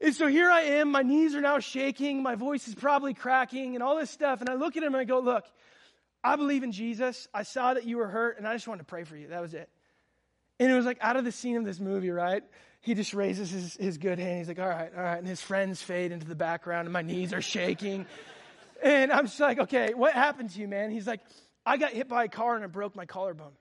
And 0.02 0.16
so 0.16 0.26
here 0.26 0.50
I 0.50 0.62
am. 0.62 0.90
My 0.90 1.04
knees 1.04 1.36
are 1.36 1.42
now 1.42 1.60
shaking. 1.60 2.24
My 2.24 2.34
voice 2.34 2.68
is 2.68 2.74
probably 2.74 3.14
cracking 3.14 3.76
and 3.76 3.84
all 3.84 3.96
this 3.96 4.10
stuff. 4.10 4.42
And 4.42 4.50
I 4.50 4.56
look 4.56 4.76
at 4.76 4.82
him 4.82 4.96
and 4.96 5.02
I 5.02 5.04
go, 5.04 5.20
look, 5.20 5.46
I 6.24 6.36
believe 6.36 6.64
in 6.64 6.72
Jesus. 6.72 7.28
I 7.32 7.44
saw 7.44 7.76
that 7.76 7.86
you 7.86 7.98
were 7.98 8.08
hurt 8.08 8.40
and 8.40 8.48
I 8.48 8.56
just 8.56 8.68
wanted 8.68 8.80
to 8.80 8.86
pray 8.86 9.04
for 9.04 9.16
you. 9.16 9.28
That 9.28 9.44
was 9.44 9.54
it. 9.54 9.70
And 10.60 10.72
it 10.72 10.76
was 10.76 10.88
like 10.88 10.98
out 11.00 11.16
of 11.16 11.26
the 11.26 11.32
scene 11.32 11.58
of 11.58 11.64
this 11.64 11.80
movie, 11.80 12.10
right? 12.10 12.44
He 12.82 12.94
just 12.94 13.14
raises 13.14 13.52
his, 13.52 13.76
his 13.76 13.98
good 13.98 14.20
hand. 14.20 14.40
He's 14.40 14.48
like, 14.48 14.60
all 14.60 14.68
right, 14.68 14.92
all 14.96 15.04
right. 15.04 15.18
And 15.18 15.28
his 15.28 15.42
friends 15.42 15.82
fade 15.82 16.12
into 16.12 16.26
the 16.26 16.36
background 16.36 16.86
and 16.86 16.94
my 16.94 17.02
knees 17.02 17.34
are 17.34 17.42
shaking. 17.42 18.06
and 18.84 19.12
I'm 19.12 19.26
just 19.26 19.40
like, 19.40 19.60
okay, 19.60 19.94
what 19.94 20.14
happened 20.14 20.52
to 20.52 20.60
you, 20.60 20.68
man? 20.68 20.92
He's 20.92 21.08
like, 21.08 21.20
I 21.66 21.78
got 21.78 21.92
hit 21.92 22.08
by 22.08 22.24
a 22.24 22.30
car 22.30 22.56
and 22.56 22.64
I 22.64 22.68
broke 22.68 22.96
my 22.96 23.06
collarbone. 23.06 23.52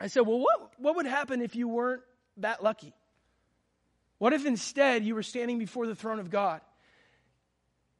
I 0.00 0.08
said, 0.08 0.26
well, 0.26 0.40
what, 0.40 0.72
what 0.78 0.96
would 0.96 1.06
happen 1.06 1.40
if 1.40 1.54
you 1.54 1.68
weren't 1.68 2.02
that 2.38 2.62
lucky? 2.62 2.92
What 4.18 4.32
if 4.32 4.44
instead 4.44 5.04
you 5.04 5.14
were 5.14 5.22
standing 5.22 5.58
before 5.58 5.86
the 5.86 5.94
throne 5.94 6.18
of 6.18 6.30
God, 6.30 6.60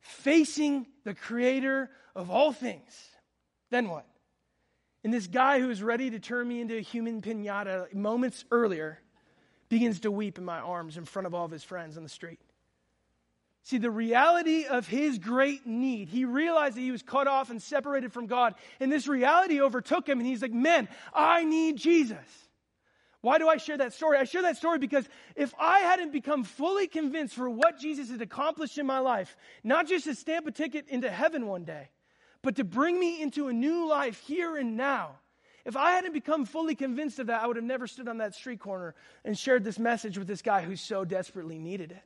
facing 0.01 0.87
the 1.05 1.15
creator 1.15 1.91
of 2.17 2.31
all 2.31 2.53
things? 2.53 2.93
Then 3.71 3.89
what? 3.89 4.07
And 5.05 5.15
this 5.15 5.27
guy 5.29 5.61
who 5.61 5.69
was 5.69 5.83
ready 5.83 6.11
to 6.11 6.19
turn 6.19 6.49
me 6.49 6.61
into 6.61 6.77
a 6.77 6.81
human 6.81 7.23
pinata 7.23 7.93
moments 7.95 8.45
earlier 8.51 8.99
begins 9.69 10.01
to 10.01 10.11
weep 10.11 10.39
in 10.39 10.45
my 10.45 10.59
arms 10.59 10.97
in 10.97 11.05
front 11.05 11.27
of 11.27 11.35
all 11.35 11.45
of 11.45 11.51
his 11.51 11.65
friends 11.65 11.97
on 11.97 12.03
the 12.03 12.09
street. 12.09 12.41
See, 13.65 13.79
the 13.79 13.91
reality 13.91 14.67
of 14.67 14.87
his 14.87 15.19
great 15.19 15.67
need, 15.67 16.09
he 16.09 16.27
realized 16.27 16.77
that 16.77 16.83
he 16.83 16.91
was 16.91 17.03
cut 17.03 17.27
off 17.27 17.49
and 17.51 17.63
separated 17.63 18.13
from 18.13 18.27
God, 18.27 18.55
and 18.79 18.93
this 18.93 19.09
reality 19.09 19.61
overtook 19.61 20.07
him, 20.07 20.19
and 20.19 20.27
he's 20.27 20.43
like, 20.43 20.53
Man, 20.53 20.87
I 21.15 21.45
need 21.45 21.79
Jesus. 21.79 22.45
Why 23.23 23.39
do 23.39 23.49
I 23.49 23.57
share 23.57 23.79
that 23.79 23.95
story? 23.95 24.19
I 24.19 24.25
share 24.25 24.43
that 24.43 24.59
story 24.59 24.79
because 24.79 25.09
if 25.35 25.55
I 25.59 25.79
hadn't 25.79 26.13
become 26.13 26.45
fully 26.45 26.87
convinced 26.87 27.35
for 27.35 27.49
what 27.49 27.79
Jesus 27.79 28.11
had 28.11 28.21
accomplished 28.21 28.77
in 28.77 28.85
my 28.85 28.99
life, 28.99 29.35
not 29.65 29.89
just 29.89 30.05
to 30.05 30.15
stamp 30.15 30.47
a 30.47 30.51
ticket 30.51 30.89
into 30.89 31.11
heaven 31.11 31.47
one 31.47 31.65
day, 31.65 31.89
but 32.43 32.57
to 32.57 32.65
bring 32.65 33.01
me 33.01 33.23
into 33.23 33.49
a 33.49 33.53
new 33.55 33.89
life 33.89 34.21
here 34.27 34.59
and 34.59 34.77
now, 34.77 35.13
if 35.65 35.77
I 35.77 35.93
hadn't 35.93 36.13
become 36.13 36.45
fully 36.45 36.75
convinced 36.75 37.19
of 37.19 37.29
that, 37.29 37.43
I 37.43 37.47
would 37.47 37.57
have 37.57 37.65
never 37.65 37.87
stood 37.87 38.09
on 38.09 38.19
that 38.19 38.35
street 38.35 38.61
corner 38.61 38.95
and 39.25 39.39
shared 39.39 39.65
this 39.65 39.79
message 39.79 40.19
with 40.19 40.27
this 40.27 40.43
guy 40.43 40.63
who 40.63 40.77
so 40.77 41.05
desperately 41.05 41.59
needed 41.59 41.93
it. 41.93 42.03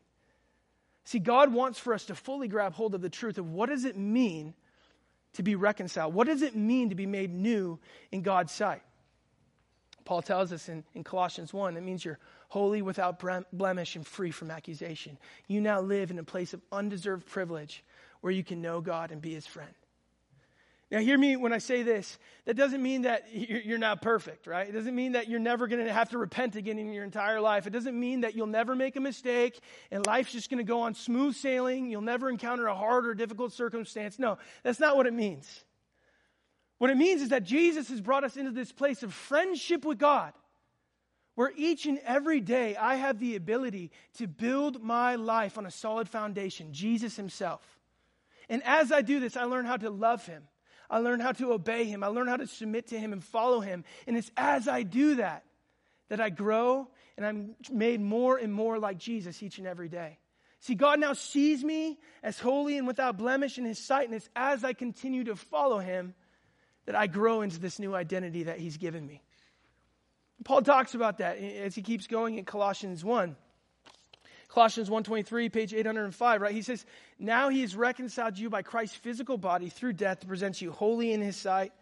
See, 1.04 1.18
God 1.18 1.52
wants 1.52 1.78
for 1.78 1.94
us 1.94 2.04
to 2.06 2.14
fully 2.14 2.48
grab 2.48 2.74
hold 2.74 2.94
of 2.94 3.00
the 3.00 3.08
truth 3.08 3.38
of 3.38 3.50
what 3.50 3.68
does 3.68 3.84
it 3.84 3.96
mean 3.96 4.54
to 5.32 5.42
be 5.42 5.56
reconciled? 5.56 6.14
What 6.14 6.26
does 6.26 6.42
it 6.42 6.54
mean 6.54 6.90
to 6.90 6.94
be 6.94 7.06
made 7.06 7.32
new 7.32 7.78
in 8.12 8.22
God's 8.22 8.52
sight? 8.52 8.82
Paul 10.04 10.22
tells 10.22 10.52
us 10.52 10.68
in, 10.68 10.84
in 10.94 11.04
Colossians 11.04 11.52
1, 11.52 11.76
it 11.76 11.82
means 11.82 12.04
you're 12.04 12.18
holy 12.48 12.80
without 12.80 13.22
blemish 13.52 13.96
and 13.96 14.06
free 14.06 14.30
from 14.30 14.50
accusation. 14.50 15.18
You 15.48 15.60
now 15.60 15.80
live 15.80 16.10
in 16.10 16.18
a 16.18 16.24
place 16.24 16.54
of 16.54 16.62
undeserved 16.72 17.26
privilege 17.26 17.84
where 18.20 18.32
you 18.32 18.42
can 18.42 18.62
know 18.62 18.80
God 18.80 19.10
and 19.10 19.20
be 19.20 19.34
his 19.34 19.46
friend. 19.46 19.72
Now, 20.90 21.00
hear 21.00 21.18
me 21.18 21.36
when 21.36 21.52
I 21.52 21.58
say 21.58 21.82
this. 21.82 22.18
That 22.46 22.54
doesn't 22.54 22.82
mean 22.82 23.02
that 23.02 23.26
you're 23.34 23.76
not 23.76 24.00
perfect, 24.00 24.46
right? 24.46 24.66
It 24.66 24.72
doesn't 24.72 24.94
mean 24.94 25.12
that 25.12 25.28
you're 25.28 25.38
never 25.38 25.68
going 25.68 25.84
to 25.84 25.92
have 25.92 26.08
to 26.10 26.18
repent 26.18 26.56
again 26.56 26.78
in 26.78 26.92
your 26.94 27.04
entire 27.04 27.42
life. 27.42 27.66
It 27.66 27.74
doesn't 27.74 27.98
mean 27.98 28.22
that 28.22 28.34
you'll 28.34 28.46
never 28.46 28.74
make 28.74 28.96
a 28.96 29.00
mistake 29.00 29.60
and 29.90 30.06
life's 30.06 30.32
just 30.32 30.48
going 30.48 30.58
to 30.58 30.64
go 30.64 30.80
on 30.80 30.94
smooth 30.94 31.34
sailing. 31.34 31.90
You'll 31.90 32.00
never 32.00 32.30
encounter 32.30 32.66
a 32.68 32.74
hard 32.74 33.06
or 33.06 33.12
difficult 33.12 33.52
circumstance. 33.52 34.18
No, 34.18 34.38
that's 34.62 34.80
not 34.80 34.96
what 34.96 35.06
it 35.06 35.12
means. 35.12 35.62
What 36.78 36.90
it 36.90 36.96
means 36.96 37.20
is 37.20 37.30
that 37.30 37.44
Jesus 37.44 37.90
has 37.90 38.00
brought 38.00 38.24
us 38.24 38.38
into 38.38 38.52
this 38.52 38.72
place 38.72 39.02
of 39.02 39.12
friendship 39.12 39.84
with 39.84 39.98
God, 39.98 40.32
where 41.34 41.52
each 41.54 41.84
and 41.84 41.98
every 41.98 42.40
day 42.40 42.76
I 42.76 42.94
have 42.94 43.18
the 43.18 43.36
ability 43.36 43.90
to 44.14 44.26
build 44.26 44.82
my 44.82 45.16
life 45.16 45.58
on 45.58 45.66
a 45.66 45.70
solid 45.70 46.08
foundation, 46.08 46.72
Jesus 46.72 47.14
Himself. 47.16 47.60
And 48.48 48.62
as 48.64 48.90
I 48.90 49.02
do 49.02 49.20
this, 49.20 49.36
I 49.36 49.44
learn 49.44 49.66
how 49.66 49.76
to 49.76 49.90
love 49.90 50.24
Him 50.24 50.44
I 50.90 50.98
learn 50.98 51.20
how 51.20 51.32
to 51.32 51.52
obey 51.52 51.84
him. 51.84 52.02
I 52.02 52.06
learn 52.06 52.28
how 52.28 52.36
to 52.36 52.46
submit 52.46 52.88
to 52.88 52.98
him 52.98 53.12
and 53.12 53.22
follow 53.22 53.60
him. 53.60 53.84
And 54.06 54.16
it's 54.16 54.30
as 54.36 54.68
I 54.68 54.82
do 54.82 55.16
that 55.16 55.44
that 56.08 56.20
I 56.20 56.30
grow 56.30 56.88
and 57.16 57.26
I'm 57.26 57.56
made 57.70 58.00
more 58.00 58.38
and 58.38 58.52
more 58.52 58.78
like 58.78 58.98
Jesus 58.98 59.42
each 59.42 59.58
and 59.58 59.66
every 59.66 59.88
day. 59.88 60.18
See, 60.60 60.74
God 60.74 60.98
now 60.98 61.12
sees 61.12 61.62
me 61.62 61.98
as 62.22 62.38
holy 62.38 62.78
and 62.78 62.86
without 62.86 63.16
blemish 63.16 63.58
in 63.58 63.64
his 63.64 63.78
sight, 63.78 64.06
and 64.06 64.14
it's 64.14 64.28
as 64.34 64.64
I 64.64 64.72
continue 64.72 65.24
to 65.24 65.36
follow 65.36 65.78
him 65.78 66.14
that 66.86 66.96
I 66.96 67.06
grow 67.06 67.42
into 67.42 67.60
this 67.60 67.78
new 67.78 67.94
identity 67.94 68.44
that 68.44 68.58
he's 68.58 68.76
given 68.76 69.06
me. 69.06 69.22
Paul 70.44 70.62
talks 70.62 70.94
about 70.94 71.18
that 71.18 71.38
as 71.38 71.74
he 71.74 71.82
keeps 71.82 72.06
going 72.06 72.38
in 72.38 72.44
Colossians 72.44 73.04
1. 73.04 73.36
Colossians 74.48 74.88
1.23, 74.88 75.52
page 75.52 75.74
805, 75.74 76.40
right? 76.40 76.54
He 76.54 76.62
says, 76.62 76.86
Now 77.18 77.50
he 77.50 77.60
has 77.60 77.76
reconciled 77.76 78.38
you 78.38 78.48
by 78.48 78.62
Christ's 78.62 78.96
physical 78.96 79.36
body 79.36 79.68
through 79.68 79.92
death 79.92 80.20
to 80.20 80.26
present 80.26 80.62
you 80.62 80.72
holy 80.72 81.12
in 81.12 81.20
his 81.20 81.36
sight, 81.36 81.72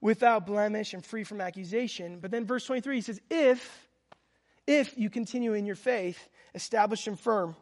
without 0.00 0.46
blemish 0.46 0.94
and 0.94 1.04
free 1.04 1.24
from 1.24 1.40
accusation. 1.40 2.18
But 2.20 2.30
then 2.30 2.46
verse 2.46 2.64
23, 2.66 2.96
he 2.96 3.00
says, 3.00 3.20
If, 3.30 3.88
if 4.66 4.96
you 4.96 5.10
continue 5.10 5.54
in 5.54 5.66
your 5.66 5.76
faith, 5.76 6.28
established 6.54 7.08
and 7.08 7.18
firm, 7.18 7.56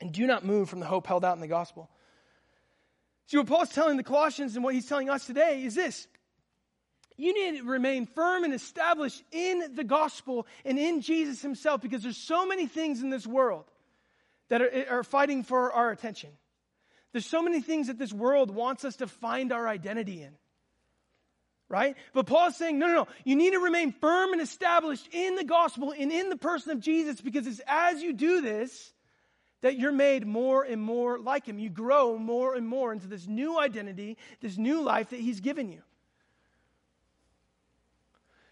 and 0.00 0.12
do 0.12 0.26
not 0.26 0.44
move 0.44 0.68
from 0.70 0.80
the 0.80 0.86
hope 0.86 1.06
held 1.06 1.24
out 1.24 1.34
in 1.34 1.40
the 1.40 1.48
gospel. 1.48 1.90
See, 3.26 3.36
what 3.36 3.46
Paul's 3.46 3.70
telling 3.70 3.96
the 3.96 4.02
Colossians 4.02 4.54
and 4.54 4.64
what 4.64 4.74
he's 4.74 4.86
telling 4.86 5.10
us 5.10 5.26
today 5.26 5.62
is 5.64 5.74
this. 5.74 6.06
You 7.20 7.34
need 7.34 7.58
to 7.58 7.64
remain 7.64 8.06
firm 8.06 8.44
and 8.44 8.54
established 8.54 9.22
in 9.30 9.74
the 9.74 9.84
gospel 9.84 10.46
and 10.64 10.78
in 10.78 11.02
Jesus 11.02 11.42
himself 11.42 11.82
because 11.82 12.02
there's 12.02 12.16
so 12.16 12.46
many 12.46 12.66
things 12.66 13.02
in 13.02 13.10
this 13.10 13.26
world 13.26 13.64
that 14.48 14.62
are, 14.62 14.84
are 14.90 15.04
fighting 15.04 15.42
for 15.42 15.72
our 15.72 15.90
attention. 15.90 16.30
There's 17.12 17.26
so 17.26 17.42
many 17.42 17.60
things 17.60 17.88
that 17.88 17.98
this 17.98 18.12
world 18.12 18.50
wants 18.50 18.84
us 18.84 18.96
to 18.96 19.06
find 19.06 19.52
our 19.52 19.68
identity 19.68 20.22
in. 20.22 20.32
Right? 21.68 21.96
But 22.14 22.26
Paul's 22.26 22.56
saying, 22.56 22.78
no, 22.78 22.88
no, 22.88 22.94
no. 22.94 23.08
You 23.24 23.36
need 23.36 23.52
to 23.52 23.60
remain 23.60 23.92
firm 23.92 24.32
and 24.32 24.40
established 24.40 25.06
in 25.12 25.36
the 25.36 25.44
gospel 25.44 25.92
and 25.96 26.10
in 26.10 26.30
the 26.30 26.36
person 26.36 26.72
of 26.72 26.80
Jesus 26.80 27.20
because 27.20 27.46
it's 27.46 27.60
as 27.66 28.02
you 28.02 28.12
do 28.12 28.40
this 28.40 28.92
that 29.60 29.78
you're 29.78 29.92
made 29.92 30.26
more 30.26 30.64
and 30.64 30.80
more 30.80 31.18
like 31.18 31.46
him. 31.46 31.58
You 31.58 31.68
grow 31.68 32.16
more 32.16 32.54
and 32.54 32.66
more 32.66 32.92
into 32.92 33.06
this 33.06 33.26
new 33.26 33.60
identity, 33.60 34.16
this 34.40 34.56
new 34.56 34.80
life 34.80 35.10
that 35.10 35.20
he's 35.20 35.40
given 35.40 35.70
you. 35.70 35.82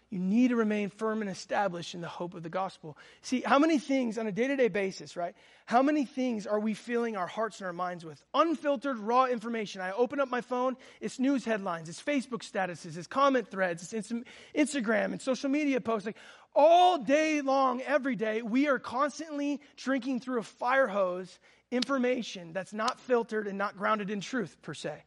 You 0.09 0.19
need 0.19 0.47
to 0.47 0.55
remain 0.55 0.89
firm 0.89 1.21
and 1.21 1.29
established 1.29 1.93
in 1.93 2.01
the 2.01 2.07
hope 2.07 2.33
of 2.33 2.41
the 2.41 2.49
gospel. 2.49 2.97
See, 3.21 3.41
how 3.41 3.59
many 3.59 3.77
things 3.77 4.17
on 4.17 4.25
a 4.25 4.31
day 4.31 4.47
to 4.47 4.55
day 4.55 4.67
basis, 4.67 5.15
right? 5.15 5.35
How 5.67 5.83
many 5.83 6.03
things 6.03 6.47
are 6.47 6.59
we 6.59 6.73
filling 6.73 7.15
our 7.15 7.27
hearts 7.27 7.59
and 7.59 7.67
our 7.67 7.73
minds 7.73 8.03
with? 8.03 8.19
Unfiltered, 8.33 8.97
raw 8.97 9.25
information. 9.25 9.81
I 9.81 9.91
open 9.91 10.19
up 10.19 10.27
my 10.27 10.41
phone, 10.41 10.77
it's 10.99 11.19
news 11.19 11.45
headlines, 11.45 11.89
it's 11.89 12.01
Facebook 12.01 12.41
statuses, 12.41 12.97
it's 12.97 13.05
comment 13.05 13.51
threads, 13.51 13.93
it's 13.93 14.11
Instagram 14.55 15.11
and 15.11 15.21
social 15.21 15.49
media 15.49 15.79
posts. 15.79 16.07
Like 16.07 16.17
all 16.55 16.97
day 16.97 17.41
long, 17.41 17.81
every 17.81 18.15
day, 18.15 18.41
we 18.41 18.67
are 18.67 18.79
constantly 18.79 19.61
drinking 19.77 20.21
through 20.21 20.39
a 20.39 20.43
fire 20.43 20.87
hose 20.87 21.37
information 21.69 22.51
that's 22.51 22.73
not 22.73 22.99
filtered 22.99 23.45
and 23.45 23.59
not 23.59 23.77
grounded 23.77 24.09
in 24.09 24.21
truth, 24.21 24.57
per 24.63 24.73
se. 24.73 25.03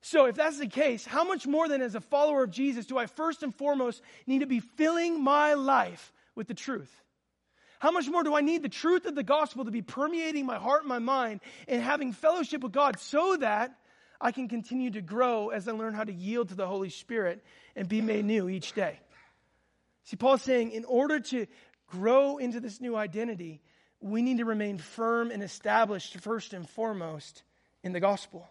So, 0.00 0.26
if 0.26 0.36
that's 0.36 0.58
the 0.58 0.68
case, 0.68 1.04
how 1.04 1.24
much 1.24 1.46
more 1.46 1.68
than 1.68 1.82
as 1.82 1.94
a 1.94 2.00
follower 2.00 2.44
of 2.44 2.50
Jesus 2.50 2.86
do 2.86 2.96
I 2.96 3.06
first 3.06 3.42
and 3.42 3.54
foremost 3.54 4.00
need 4.26 4.40
to 4.40 4.46
be 4.46 4.60
filling 4.60 5.22
my 5.22 5.54
life 5.54 6.12
with 6.34 6.46
the 6.46 6.54
truth? 6.54 6.92
How 7.80 7.90
much 7.90 8.08
more 8.08 8.24
do 8.24 8.34
I 8.34 8.40
need 8.40 8.62
the 8.62 8.68
truth 8.68 9.06
of 9.06 9.14
the 9.14 9.22
gospel 9.22 9.64
to 9.64 9.70
be 9.70 9.82
permeating 9.82 10.46
my 10.46 10.56
heart 10.56 10.82
and 10.82 10.88
my 10.88 10.98
mind 10.98 11.40
and 11.66 11.82
having 11.82 12.12
fellowship 12.12 12.62
with 12.62 12.72
God 12.72 12.98
so 12.98 13.36
that 13.36 13.76
I 14.20 14.32
can 14.32 14.48
continue 14.48 14.90
to 14.92 15.00
grow 15.00 15.50
as 15.50 15.68
I 15.68 15.72
learn 15.72 15.94
how 15.94 16.04
to 16.04 16.12
yield 16.12 16.48
to 16.48 16.56
the 16.56 16.66
Holy 16.66 16.90
Spirit 16.90 17.44
and 17.76 17.88
be 17.88 18.00
made 18.00 18.24
new 18.24 18.48
each 18.48 18.72
day? 18.72 18.98
See, 20.04 20.16
Paul's 20.16 20.42
saying 20.42 20.72
in 20.72 20.84
order 20.84 21.20
to 21.20 21.46
grow 21.86 22.38
into 22.38 22.60
this 22.60 22.80
new 22.80 22.96
identity, 22.96 23.60
we 24.00 24.22
need 24.22 24.38
to 24.38 24.44
remain 24.44 24.78
firm 24.78 25.30
and 25.30 25.42
established 25.42 26.18
first 26.20 26.52
and 26.52 26.68
foremost 26.68 27.42
in 27.82 27.92
the 27.92 28.00
gospel. 28.00 28.48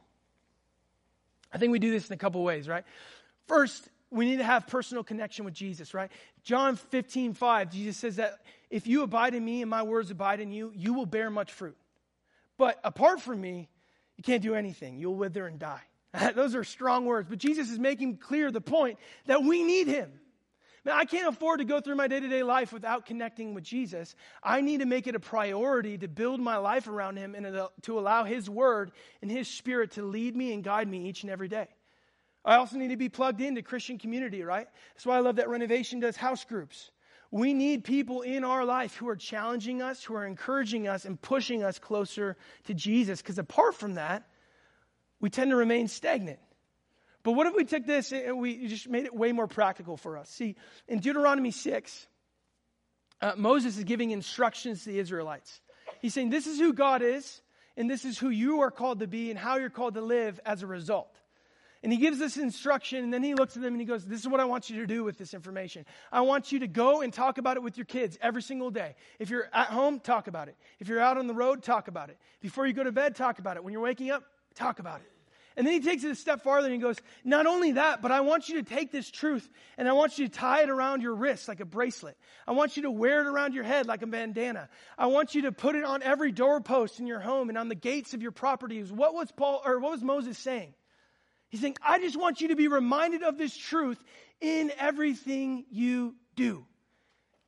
I 1.52 1.58
think 1.58 1.72
we 1.72 1.80
do 1.80 1.92
this 1.92 2.08
in 2.08 2.14
a 2.14 2.18
couple 2.18 2.44
ways, 2.44 2.68
right? 2.68 2.84
First, 3.48 3.88
we 4.10 4.26
need 4.26 4.38
to 4.38 4.44
have 4.44 4.68
personal 4.68 5.04
connection 5.04 5.46
with 5.46 5.54
Jesus, 5.54 5.94
right? 5.94 6.12
John 6.44 6.76
15, 6.76 7.34
5, 7.34 7.72
Jesus 7.72 7.98
says 7.98 8.18
that 8.18 8.40
if 8.70 8.88
you 8.88 9.04
abide 9.04 9.34
in 9.34 9.44
me 9.44 9.62
and 9.62 9.70
my 9.70 9.84
words 9.84 10.12
abide 10.12 10.40
in 10.40 10.52
you, 10.52 10.72
you 10.76 10.94
will 10.94 11.06
bear 11.06 11.30
much 11.30 11.52
fruit. 11.52 11.78
But 12.58 12.80
apart 12.84 13.22
from 13.22 13.42
me, 13.42 13.70
you 14.16 14.24
can't 14.24 14.42
do 14.42 14.56
anything. 14.56 14.98
You'll 14.98 15.16
wither 15.16 15.46
and 15.46 15.60
die. 15.60 15.82
Those 16.36 16.56
are 16.56 16.64
strong 16.64 17.06
words, 17.06 17.28
but 17.30 17.38
Jesus 17.38 17.70
is 17.70 17.80
making 17.80 18.18
clear 18.18 18.52
the 18.52 18.62
point 18.62 18.98
that 19.26 19.44
we 19.44 19.64
need 19.64 19.88
him. 19.88 20.12
Man, 20.88 20.96
I 20.98 21.04
can't 21.04 21.28
afford 21.28 21.60
to 21.60 21.66
go 21.66 21.82
through 21.82 21.96
my 21.96 22.08
day 22.08 22.22
to 22.22 22.30
day 22.30 22.44
life 22.44 22.72
without 22.72 23.06
connecting 23.06 23.54
with 23.54 23.66
Jesus. 23.66 24.16
I 24.42 24.62
need 24.62 24.80
to 24.80 24.86
make 24.86 25.06
it 25.06 25.16
a 25.16 25.20
priority 25.20 25.98
to 25.98 26.08
build 26.08 26.40
my 26.40 26.56
life 26.56 26.88
around 26.88 27.18
Him 27.18 27.36
and 27.36 27.46
to 27.82 28.00
allow 28.00 28.24
His 28.24 28.50
Word 28.50 28.94
and 29.22 29.30
His 29.30 29.50
Spirit 29.50 29.92
to 29.92 30.02
lead 30.02 30.34
me 30.34 30.54
and 30.54 30.64
guide 30.64 30.88
me 30.88 31.10
each 31.10 31.24
and 31.24 31.32
every 31.32 31.50
day. 31.50 31.68
I 32.46 32.56
also 32.56 32.78
need 32.78 32.88
to 32.92 32.96
be 32.96 33.10
plugged 33.10 33.42
into 33.42 33.62
Christian 33.62 33.98
community, 33.98 34.44
right? 34.44 34.66
That's 34.94 35.06
why 35.06 35.18
I 35.18 35.20
love 35.20 35.36
that 35.36 35.50
Renovation 35.50 36.00
does 36.00 36.16
house 36.16 36.46
groups. 36.46 36.90
We 37.32 37.54
need 37.54 37.84
people 37.84 38.22
in 38.22 38.46
our 38.46 38.64
life 38.64 38.96
who 38.96 39.10
are 39.10 39.18
challenging 39.18 39.82
us, 39.82 40.06
who 40.06 40.16
are 40.16 40.26
encouraging 40.26 40.88
us, 40.88 41.04
and 41.04 41.22
pushing 41.22 41.64
us 41.64 41.80
closer 41.80 42.38
to 42.64 42.74
Jesus. 42.74 43.22
Because 43.22 43.38
apart 43.38 43.76
from 43.76 43.96
that, 43.96 44.30
we 45.20 45.30
tend 45.30 45.52
to 45.52 45.58
remain 45.58 45.90
stagnant. 45.90 46.40
But 47.28 47.34
what 47.34 47.46
if 47.46 47.56
we 47.56 47.66
took 47.66 47.86
this 47.86 48.14
and 48.14 48.40
we 48.40 48.68
just 48.70 48.88
made 48.88 49.04
it 49.04 49.14
way 49.14 49.34
more 49.34 49.48
practical 49.48 49.98
for 49.98 50.18
us? 50.18 50.30
See, 50.30 50.56
in 50.88 51.00
Deuteronomy 51.00 51.52
6, 51.52 52.08
uh, 53.20 53.34
Moses 53.36 53.78
is 53.78 53.84
giving 53.84 54.12
instructions 54.12 54.86
to 54.86 54.92
the 54.92 55.00
Israelites. 55.00 55.60
He's 56.00 56.14
saying, 56.14 56.30
This 56.30 56.48
is 56.48 56.58
who 56.58 56.72
God 56.72 57.02
is, 57.02 57.42
and 57.76 57.90
this 57.90 58.06
is 58.06 58.18
who 58.18 58.30
you 58.30 58.62
are 58.62 58.72
called 58.72 59.02
to 59.02 59.08
be, 59.08 59.30
and 59.30 59.38
how 59.38 59.58
you're 59.58 59.70
called 59.70 59.96
to 59.96 60.02
live 60.02 60.40
as 60.46 60.64
a 60.64 60.68
result. 60.68 61.14
And 61.84 61.92
he 61.92 61.98
gives 61.98 62.18
this 62.18 62.38
instruction, 62.38 63.04
and 63.04 63.14
then 63.14 63.24
he 63.24 63.36
looks 63.36 63.58
at 63.58 63.62
them 63.62 63.74
and 63.74 63.82
he 63.82 63.86
goes, 63.86 64.06
This 64.06 64.22
is 64.22 64.28
what 64.30 64.40
I 64.40 64.46
want 64.46 64.70
you 64.70 64.80
to 64.80 64.88
do 64.88 65.04
with 65.04 65.18
this 65.18 65.34
information. 65.34 65.86
I 66.14 66.22
want 66.22 66.54
you 66.54 66.60
to 66.60 66.68
go 66.68 67.02
and 67.02 67.12
talk 67.12 67.40
about 67.40 67.58
it 67.58 67.62
with 67.62 67.76
your 67.76 67.88
kids 67.88 68.18
every 68.22 68.42
single 68.42 68.72
day. 68.72 68.96
If 69.20 69.30
you're 69.30 69.50
at 69.52 69.68
home, 69.68 70.00
talk 70.00 70.30
about 70.30 70.48
it. 70.48 70.56
If 70.80 70.88
you're 70.88 71.02
out 71.02 71.18
on 71.18 71.28
the 71.28 71.34
road, 71.34 71.62
talk 71.62 71.90
about 71.90 72.10
it. 72.10 72.18
Before 72.40 72.66
you 72.66 72.72
go 72.72 72.86
to 72.86 72.94
bed, 72.94 73.18
talk 73.18 73.40
about 73.40 73.58
it. 73.58 73.66
When 73.66 73.74
you're 73.74 73.82
waking 73.82 74.12
up, 74.12 74.24
talk 74.56 74.80
about 74.80 75.02
it. 75.02 75.12
And 75.58 75.66
then 75.66 75.74
he 75.74 75.80
takes 75.80 76.04
it 76.04 76.12
a 76.12 76.16
step 76.16 76.44
farther 76.44 76.68
and 76.68 76.76
he 76.76 76.80
goes, 76.80 76.98
Not 77.24 77.48
only 77.48 77.74
that, 77.74 78.00
but 78.04 78.12
I 78.12 78.22
want 78.22 78.48
you 78.48 78.62
to 78.62 78.64
take 78.64 78.92
this 78.92 79.10
truth 79.10 79.50
and 79.76 79.90
I 79.90 79.94
want 79.94 80.20
you 80.20 80.28
to 80.28 80.32
tie 80.32 80.62
it 80.62 80.70
around 80.70 81.02
your 81.02 81.16
wrist 81.16 81.48
like 81.48 81.60
a 81.60 81.66
bracelet. 81.66 82.16
I 82.48 82.52
want 82.52 82.78
you 82.78 82.84
to 82.84 82.92
wear 82.92 83.22
it 83.22 83.28
around 83.28 83.56
your 83.56 83.64
head 83.64 83.88
like 83.88 84.04
a 84.04 84.08
bandana. 84.08 84.70
I 85.00 85.08
want 85.08 85.34
you 85.34 85.42
to 85.44 85.52
put 85.52 85.76
it 85.76 85.84
on 85.84 86.04
every 86.04 86.32
doorpost 86.32 87.00
in 87.00 87.08
your 87.08 87.20
home 87.20 87.50
and 87.50 87.58
on 87.58 87.70
the 87.70 87.76
gates 87.76 88.14
of 88.14 88.22
your 88.22 88.32
properties. 88.32 88.92
What 88.92 89.16
was 89.16 89.32
Paul 89.32 89.64
or 89.66 89.80
what 89.80 89.92
was 89.92 90.04
Moses 90.04 90.38
saying? 90.38 90.76
He's 91.50 91.62
saying, 91.62 91.78
I 91.82 91.98
just 92.00 92.20
want 92.20 92.40
you 92.40 92.50
to 92.50 92.56
be 92.56 92.68
reminded 92.68 93.24
of 93.24 93.40
this 93.40 93.58
truth 93.58 94.02
in 94.40 94.72
everything 94.78 95.66
you 95.72 96.14
do. 96.36 96.68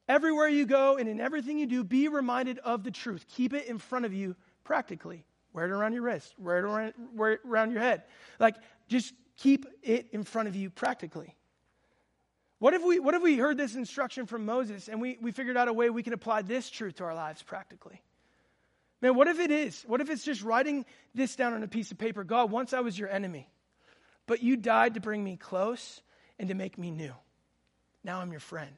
Everywhere 0.08 0.48
you 0.48 0.65
go 0.65 0.98
and 0.98 1.08
in 1.08 1.22
everything 1.22 1.60
you 1.60 1.67
do, 1.67 1.84
be 1.84 2.08
reminded 2.08 2.58
of 2.58 2.84
the 2.84 2.89
truth. 2.89 3.26
Keep 3.36 3.54
it 3.54 3.67
in 3.67 3.78
front 3.78 4.06
of 4.06 4.13
you 4.15 4.36
practically. 4.63 5.26
Wear 5.54 5.66
it 5.66 5.72
around 5.72 5.94
your 5.94 6.04
wrist, 6.04 6.34
wear 6.38 6.60
it 6.60 6.64
around, 6.64 6.94
wear 7.16 7.34
it 7.34 7.42
around 7.46 7.72
your 7.72 7.82
head. 7.82 8.04
Like, 8.40 8.56
just 8.88 9.14
keep 9.38 9.66
it 9.82 10.08
in 10.12 10.24
front 10.24 10.48
of 10.48 10.56
you 10.56 10.70
practically. 10.70 11.36
What 12.60 12.74
if 12.74 12.84
we, 12.84 13.00
what 13.00 13.16
if 13.16 13.24
we 13.24 13.38
heard 13.38 13.58
this 13.58 13.76
instruction 13.76 14.26
from 14.26 14.46
Moses 14.46 14.90
and 14.90 15.02
we, 15.02 15.18
we 15.22 15.32
figured 15.32 15.58
out 15.58 15.68
a 15.68 15.74
way 15.74 15.90
we 15.90 16.04
can 16.04 16.14
apply 16.14 16.42
this 16.42 16.70
truth 16.70 16.96
to 16.96 17.06
our 17.06 17.16
lives 17.16 17.42
practically? 17.42 18.02
Man, 19.02 19.16
what 19.16 19.28
if 19.28 19.40
it 19.40 19.50
is? 19.50 19.84
What 19.88 20.02
if 20.02 20.10
it's 20.10 20.26
just 20.26 20.44
writing 20.44 20.86
this 21.16 21.36
down 21.38 21.54
on 21.54 21.64
a 21.64 21.68
piece 21.70 21.92
of 21.92 21.98
paper? 21.98 22.26
God, 22.26 22.52
once 22.52 22.74
I 22.74 22.82
was 22.82 23.00
your 23.00 23.10
enemy, 23.10 23.50
but 24.28 24.44
you 24.44 24.58
died 24.58 24.96
to 24.96 25.00
bring 25.00 25.24
me 25.24 25.38
close 25.38 26.02
and 26.38 26.50
to 26.50 26.54
make 26.54 26.78
me 26.78 26.92
new. 26.92 27.14
Now 28.04 28.20
I'm 28.20 28.32
your 28.32 28.42
friend. 28.42 28.76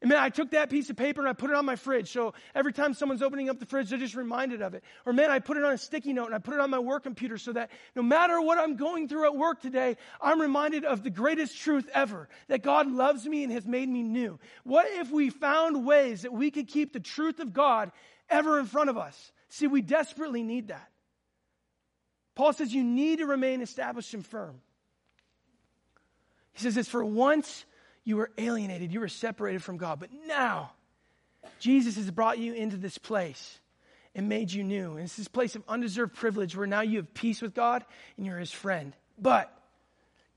And 0.00 0.10
man, 0.10 0.18
I 0.18 0.28
took 0.28 0.52
that 0.52 0.70
piece 0.70 0.90
of 0.90 0.96
paper 0.96 1.20
and 1.20 1.28
I 1.28 1.32
put 1.32 1.50
it 1.50 1.56
on 1.56 1.66
my 1.66 1.74
fridge. 1.74 2.12
So 2.12 2.32
every 2.54 2.72
time 2.72 2.94
someone's 2.94 3.20
opening 3.20 3.50
up 3.50 3.58
the 3.58 3.66
fridge, 3.66 3.90
they're 3.90 3.98
just 3.98 4.14
reminded 4.14 4.62
of 4.62 4.74
it. 4.74 4.84
Or 5.04 5.12
man, 5.12 5.30
I 5.30 5.40
put 5.40 5.56
it 5.56 5.64
on 5.64 5.72
a 5.72 5.78
sticky 5.78 6.12
note 6.12 6.26
and 6.26 6.34
I 6.36 6.38
put 6.38 6.54
it 6.54 6.60
on 6.60 6.70
my 6.70 6.78
work 6.78 7.02
computer 7.02 7.36
so 7.36 7.52
that 7.54 7.70
no 7.96 8.02
matter 8.02 8.40
what 8.40 8.58
I'm 8.58 8.76
going 8.76 9.08
through 9.08 9.24
at 9.24 9.34
work 9.34 9.60
today, 9.60 9.96
I'm 10.20 10.40
reminded 10.40 10.84
of 10.84 11.02
the 11.02 11.10
greatest 11.10 11.58
truth 11.58 11.88
ever 11.92 12.28
that 12.46 12.62
God 12.62 12.88
loves 12.88 13.26
me 13.26 13.42
and 13.42 13.52
has 13.52 13.66
made 13.66 13.88
me 13.88 14.04
new. 14.04 14.38
What 14.62 14.86
if 14.88 15.10
we 15.10 15.30
found 15.30 15.84
ways 15.84 16.22
that 16.22 16.32
we 16.32 16.52
could 16.52 16.68
keep 16.68 16.92
the 16.92 17.00
truth 17.00 17.40
of 17.40 17.52
God 17.52 17.90
ever 18.30 18.60
in 18.60 18.66
front 18.66 18.90
of 18.90 18.96
us? 18.96 19.32
See, 19.48 19.66
we 19.66 19.82
desperately 19.82 20.44
need 20.44 20.68
that. 20.68 20.88
Paul 22.36 22.52
says 22.52 22.72
you 22.72 22.84
need 22.84 23.18
to 23.18 23.26
remain 23.26 23.62
established 23.62 24.14
and 24.14 24.24
firm. 24.24 24.60
He 26.52 26.62
says 26.62 26.76
this 26.76 26.86
for 26.86 27.04
once 27.04 27.64
you 28.08 28.16
were 28.16 28.30
alienated, 28.38 28.90
you 28.90 29.00
were 29.00 29.08
separated 29.08 29.62
from 29.62 29.76
God. 29.76 30.00
But 30.00 30.08
now, 30.26 30.72
Jesus 31.60 31.96
has 31.96 32.10
brought 32.10 32.38
you 32.38 32.54
into 32.54 32.78
this 32.78 32.96
place 32.96 33.58
and 34.14 34.30
made 34.30 34.50
you 34.50 34.64
new. 34.64 34.92
And 34.92 35.00
it's 35.00 35.16
this 35.16 35.28
place 35.28 35.54
of 35.54 35.62
undeserved 35.68 36.14
privilege 36.14 36.56
where 36.56 36.66
now 36.66 36.80
you 36.80 36.96
have 36.96 37.12
peace 37.12 37.42
with 37.42 37.54
God 37.54 37.84
and 38.16 38.24
you're 38.24 38.38
his 38.38 38.50
friend. 38.50 38.94
But 39.18 39.54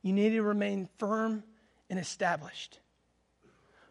you 0.02 0.12
need 0.12 0.32
to 0.32 0.42
remain 0.42 0.90
firm 0.98 1.44
and 1.90 1.98
established. 1.98 2.78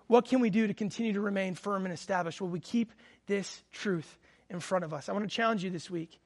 What 0.08 0.26
can 0.26 0.40
we 0.40 0.50
do 0.50 0.66
to 0.66 0.74
continue 0.74 1.14
to 1.14 1.20
remain 1.22 1.54
firm 1.54 1.86
and 1.86 1.94
established? 1.94 2.38
Well, 2.38 2.50
we 2.50 2.60
keep 2.60 2.92
this 3.28 3.62
truth 3.72 4.18
in 4.50 4.60
front 4.60 4.84
of 4.84 4.92
us. 4.92 5.08
I 5.08 5.12
want 5.12 5.24
to 5.24 5.34
challenge 5.34 5.64
you 5.64 5.70
this 5.70 5.88
week. 5.88 6.20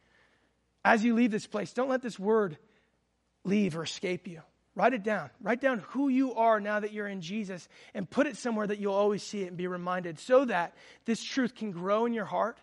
As 0.85 1.05
you 1.05 1.15
leave 1.15 1.31
this 1.31 1.47
place, 1.47 1.73
don't 1.73 1.89
let 1.89 2.03
this 2.03 2.19
word 2.19 2.59
leave 3.45 3.77
or 3.77 3.85
escape 3.85 4.27
you. 4.27 4.43
Write 4.77 4.93
it 4.93 5.05
down. 5.05 5.31
Write 5.41 5.61
down 5.61 5.79
who 5.91 6.09
you 6.09 6.35
are 6.35 6.59
now 6.59 6.81
that 6.81 6.93
you're 6.93 7.07
in 7.07 7.21
Jesus 7.21 7.69
and 7.95 8.11
put 8.11 8.27
it 8.27 8.37
somewhere 8.37 8.67
that 8.67 8.81
you'll 8.81 8.95
always 8.95 9.23
see 9.23 9.43
it 9.43 9.49
and 9.49 9.57
be 9.57 9.69
reminded 9.69 10.19
so 10.19 10.45
that 10.47 10.75
this 11.05 11.23
truth 11.23 11.55
can 11.55 11.71
grow 11.71 12.07
in 12.07 12.13
your 12.13 12.25
heart 12.25 12.59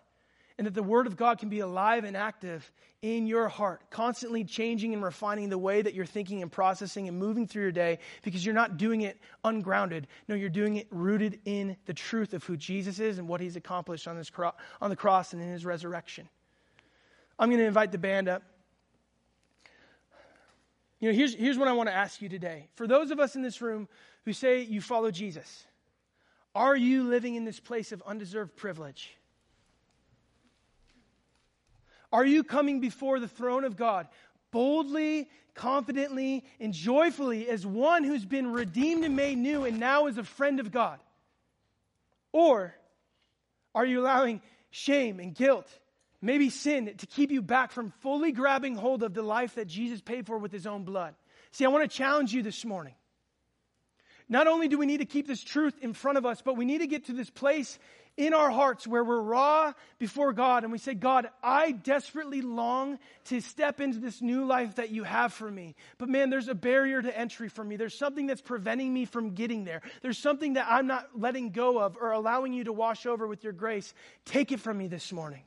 and 0.58 0.68
that 0.68 0.74
the 0.74 0.84
Word 0.84 1.08
of 1.08 1.16
God 1.16 1.40
can 1.40 1.48
be 1.48 1.62
alive 1.62 2.04
and 2.04 2.18
active 2.18 2.70
in 3.02 3.26
your 3.26 3.48
heart, 3.48 3.82
constantly 3.90 4.44
changing 4.44 4.94
and 4.94 5.02
refining 5.02 5.50
the 5.50 5.58
way 5.58 5.82
that 5.82 5.94
you're 5.94 6.06
thinking 6.06 6.42
and 6.42 6.52
processing 6.52 7.08
and 7.08 7.18
moving 7.18 7.48
through 7.48 7.64
your 7.64 7.72
day 7.72 7.98
because 8.22 8.46
you're 8.46 8.54
not 8.54 8.78
doing 8.78 9.02
it 9.02 9.18
ungrounded. 9.44 10.06
No, 10.28 10.36
you're 10.36 10.50
doing 10.50 10.76
it 10.76 10.88
rooted 10.92 11.40
in 11.46 11.78
the 11.86 11.94
truth 11.94 12.34
of 12.34 12.44
who 12.44 12.58
Jesus 12.58 13.00
is 13.00 13.18
and 13.18 13.28
what 13.28 13.42
He's 13.42 13.56
accomplished 13.56 14.08
on, 14.08 14.18
this 14.18 14.30
cro- 14.30 14.54
on 14.82 14.90
the 14.90 14.96
cross 14.96 15.34
and 15.34 15.42
in 15.42 15.50
His 15.50 15.66
resurrection. 15.66 16.30
I'm 17.40 17.50
going 17.50 17.60
to 17.60 17.66
invite 17.66 17.92
the 17.92 17.98
band 17.98 18.28
up. 18.28 18.44
You 21.02 21.10
know, 21.10 21.18
here's, 21.18 21.34
here's 21.34 21.58
what 21.58 21.68
I 21.68 21.74
want 21.74 21.90
to 21.90 21.96
ask 21.96 22.22
you 22.22 22.30
today. 22.30 22.68
For 22.76 22.88
those 22.88 23.10
of 23.10 23.20
us 23.20 23.36
in 23.36 23.42
this 23.42 23.60
room 23.60 23.90
who 24.24 24.34
say 24.34 24.62
you 24.62 24.82
follow 24.82 25.10
Jesus, 25.10 25.66
are 26.54 26.76
you 26.76 27.04
living 27.04 27.34
in 27.34 27.44
this 27.44 27.60
place 27.60 27.92
of 27.92 28.04
undeserved 28.06 28.56
privilege? 28.56 29.18
Are 32.14 32.26
you 32.26 32.44
coming 32.44 32.80
before 32.80 33.20
the 33.20 33.28
throne 33.28 33.64
of 33.64 33.76
God 33.76 34.08
boldly, 34.52 35.28
confidently, 35.56 36.46
and 36.60 36.72
joyfully 36.72 37.50
as 37.50 37.66
one 37.66 38.04
who's 38.04 38.26
been 38.26 38.52
redeemed 38.52 39.04
and 39.04 39.16
made 39.16 39.40
new 39.40 39.66
and 39.66 39.80
now 39.80 40.06
is 40.06 40.20
a 40.20 40.24
friend 40.24 40.60
of 40.60 40.72
God? 40.72 41.00
Or 42.32 42.76
are 43.74 43.86
you 43.86 44.02
allowing 44.02 44.42
shame 44.70 45.20
and 45.20 45.34
guilt, 45.34 45.68
maybe 46.22 46.50
sin, 46.50 46.94
to 46.98 47.06
keep 47.06 47.32
you 47.32 47.42
back 47.42 47.72
from 47.72 47.92
fully 48.02 48.32
grabbing 48.32 48.76
hold 48.76 49.04
of 49.04 49.14
the 49.14 49.24
life 49.24 49.56
that 49.56 49.68
Jesus 49.68 50.02
paid 50.02 50.28
for 50.28 50.38
with 50.38 50.52
his 50.52 50.68
own 50.68 50.84
blood? 50.84 51.16
See, 51.52 51.66
I 51.66 51.70
want 51.70 51.90
to 51.90 51.98
challenge 51.98 52.34
you 52.34 52.44
this 52.44 52.64
morning. 52.64 52.96
Not 54.30 54.48
only 54.48 54.70
do 54.70 54.78
we 54.78 54.86
need 54.86 55.00
to 55.00 55.06
keep 55.06 55.28
this 55.28 55.44
truth 55.44 55.74
in 55.82 55.94
front 55.94 56.18
of 56.18 56.26
us, 56.26 56.42
but 56.42 56.56
we 56.56 56.64
need 56.64 56.78
to 56.78 56.88
get 56.88 57.08
to 57.08 57.14
this 57.14 57.30
place 57.30 57.78
in 58.16 58.34
our 58.34 58.50
hearts 58.50 58.88
where 58.88 59.04
we're 59.04 59.22
raw 59.22 59.74
before 60.00 60.32
God 60.32 60.64
and 60.64 60.72
we 60.72 60.78
say, 60.78 60.94
God, 60.94 61.30
I 61.44 61.72
desperately 61.72 62.42
long 62.42 63.00
to 63.26 63.42
step 63.42 63.82
into 63.82 64.00
this 64.00 64.22
new 64.22 64.46
life 64.46 64.76
that 64.76 64.90
you 64.90 65.04
have 65.04 65.34
for 65.34 65.50
me. 65.50 65.76
But 65.98 66.08
man, 66.08 66.30
there's 66.30 66.48
a 66.48 66.56
barrier 66.56 67.02
to 67.02 67.18
entry 67.18 67.50
for 67.50 67.64
me. 67.64 67.76
There's 67.76 67.98
something 67.98 68.28
that's 68.28 68.42
preventing 68.42 68.94
me 68.94 69.04
from 69.06 69.32
getting 69.32 69.66
there. 69.66 69.82
There's 70.02 70.18
something 70.18 70.54
that 70.54 70.68
I'm 70.70 70.88
not 70.88 71.10
letting 71.14 71.52
go 71.52 71.80
of 71.80 71.98
or 72.00 72.12
allowing 72.12 72.54
you 72.54 72.66
to 72.66 72.74
wash 72.74 73.06
over 73.06 73.28
with 73.28 73.44
your 73.44 73.54
grace. 73.54 73.94
Take 74.24 74.52
it 74.52 74.60
from 74.60 74.78
me 74.78 74.88
this 74.88 75.12
morning. 75.12 75.42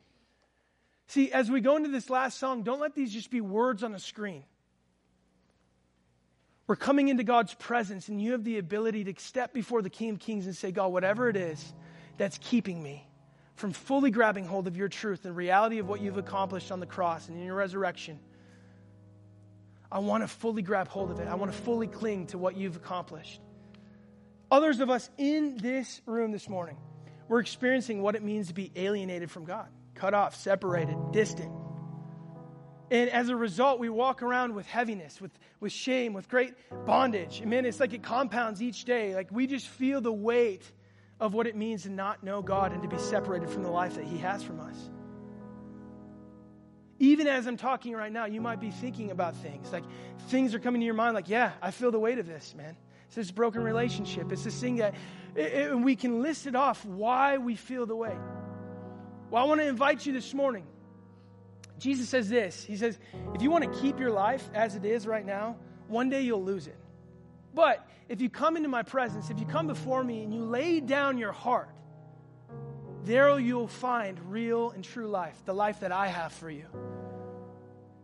See, 1.06 1.32
as 1.32 1.50
we 1.50 1.60
go 1.60 1.76
into 1.76 1.90
this 1.90 2.08
last 2.10 2.38
song, 2.38 2.62
don't 2.62 2.80
let 2.80 2.94
these 2.94 3.12
just 3.12 3.30
be 3.30 3.40
words 3.40 3.82
on 3.82 3.94
a 3.94 3.98
screen. 3.98 4.44
We're 6.66 6.76
coming 6.76 7.08
into 7.08 7.24
God's 7.24 7.52
presence, 7.54 8.08
and 8.08 8.20
you 8.22 8.32
have 8.32 8.42
the 8.42 8.58
ability 8.58 9.04
to 9.04 9.14
step 9.18 9.52
before 9.52 9.82
the 9.82 9.90
King 9.90 10.10
of 10.10 10.18
Kings 10.18 10.46
and 10.46 10.56
say, 10.56 10.72
God, 10.72 10.88
whatever 10.88 11.28
it 11.28 11.36
is, 11.36 11.74
that's 12.16 12.38
keeping 12.38 12.82
me 12.82 13.06
from 13.54 13.72
fully 13.72 14.10
grabbing 14.10 14.46
hold 14.46 14.66
of 14.66 14.76
your 14.76 14.88
truth 14.88 15.24
and 15.24 15.36
reality 15.36 15.78
of 15.78 15.88
what 15.88 16.00
you've 16.00 16.18
accomplished 16.18 16.72
on 16.72 16.80
the 16.80 16.86
cross 16.86 17.28
and 17.28 17.36
in 17.36 17.44
your 17.44 17.54
resurrection. 17.54 18.18
I 19.92 19.98
want 19.98 20.24
to 20.24 20.28
fully 20.28 20.62
grab 20.62 20.88
hold 20.88 21.10
of 21.10 21.20
it. 21.20 21.28
I 21.28 21.34
want 21.34 21.52
to 21.52 21.58
fully 21.58 21.86
cling 21.86 22.26
to 22.28 22.38
what 22.38 22.56
you've 22.56 22.76
accomplished. 22.76 23.40
Others 24.50 24.80
of 24.80 24.90
us 24.90 25.08
in 25.18 25.56
this 25.58 26.00
room 26.06 26.32
this 26.32 26.48
morning, 26.48 26.76
we're 27.28 27.40
experiencing 27.40 28.02
what 28.02 28.16
it 28.16 28.22
means 28.22 28.48
to 28.48 28.54
be 28.54 28.72
alienated 28.74 29.30
from 29.30 29.44
God, 29.44 29.68
cut 29.94 30.14
off, 30.14 30.36
separated, 30.36 30.96
distant. 31.12 31.52
And 32.90 33.08
as 33.10 33.28
a 33.28 33.36
result, 33.36 33.80
we 33.80 33.88
walk 33.88 34.22
around 34.22 34.54
with 34.54 34.66
heaviness, 34.66 35.20
with, 35.20 35.32
with 35.58 35.72
shame, 35.72 36.12
with 36.12 36.28
great 36.28 36.54
bondage. 36.86 37.40
And 37.40 37.50
man, 37.50 37.64
it's 37.64 37.80
like 37.80 37.92
it 37.92 38.02
compounds 38.02 38.62
each 38.62 38.84
day. 38.84 39.14
Like 39.14 39.28
we 39.30 39.46
just 39.46 39.66
feel 39.66 40.00
the 40.00 40.12
weight 40.12 40.70
of 41.18 41.32
what 41.32 41.46
it 41.46 41.56
means 41.56 41.84
to 41.84 41.90
not 41.90 42.22
know 42.22 42.42
God 42.42 42.72
and 42.72 42.82
to 42.82 42.88
be 42.88 42.98
separated 42.98 43.48
from 43.48 43.62
the 43.62 43.70
life 43.70 43.94
that 43.94 44.04
He 44.04 44.18
has 44.18 44.42
from 44.42 44.60
us. 44.60 44.76
Even 46.98 47.26
as 47.26 47.46
I'm 47.46 47.56
talking 47.56 47.94
right 47.94 48.12
now, 48.12 48.26
you 48.26 48.40
might 48.40 48.60
be 48.60 48.70
thinking 48.70 49.10
about 49.10 49.34
things. 49.36 49.72
Like 49.72 49.84
things 50.28 50.54
are 50.54 50.58
coming 50.58 50.80
to 50.80 50.84
your 50.84 50.94
mind, 50.94 51.14
like, 51.14 51.28
yeah, 51.28 51.52
I 51.60 51.70
feel 51.70 51.90
the 51.90 51.98
weight 51.98 52.18
of 52.18 52.26
this, 52.26 52.54
man. 52.56 52.76
It's 53.06 53.16
this 53.16 53.30
broken 53.30 53.62
relationship. 53.62 54.30
It's 54.30 54.44
this 54.44 54.60
thing 54.60 54.76
that 54.76 54.94
it, 55.34 55.52
it, 55.52 55.78
we 55.78 55.96
can 55.96 56.22
list 56.22 56.46
it 56.46 56.54
off 56.54 56.84
why 56.84 57.38
we 57.38 57.56
feel 57.56 57.86
the 57.86 57.96
way. 57.96 58.16
Well, 59.30 59.42
I 59.42 59.46
want 59.46 59.60
to 59.60 59.66
invite 59.66 60.04
you 60.06 60.12
this 60.12 60.32
morning. 60.34 60.66
Jesus 61.78 62.08
says 62.08 62.28
this 62.28 62.64
He 62.64 62.76
says, 62.76 62.98
if 63.34 63.42
you 63.42 63.50
want 63.50 63.64
to 63.64 63.80
keep 63.80 63.98
your 63.98 64.10
life 64.10 64.48
as 64.54 64.76
it 64.76 64.84
is 64.84 65.06
right 65.06 65.24
now, 65.24 65.56
one 65.88 66.08
day 66.08 66.22
you'll 66.22 66.44
lose 66.44 66.66
it. 66.66 66.78
But 67.54 67.86
if 68.08 68.20
you 68.20 68.28
come 68.28 68.56
into 68.56 68.68
my 68.68 68.82
presence, 68.82 69.30
if 69.30 69.38
you 69.38 69.46
come 69.46 69.66
before 69.66 70.02
me 70.02 70.22
and 70.22 70.34
you 70.34 70.44
lay 70.44 70.80
down 70.80 71.18
your 71.18 71.32
heart, 71.32 71.70
there 73.04 73.38
you'll 73.38 73.68
find 73.68 74.18
real 74.30 74.70
and 74.70 74.82
true 74.82 75.08
life, 75.08 75.36
the 75.44 75.54
life 75.54 75.80
that 75.80 75.92
I 75.92 76.08
have 76.08 76.32
for 76.32 76.50
you. 76.50 76.66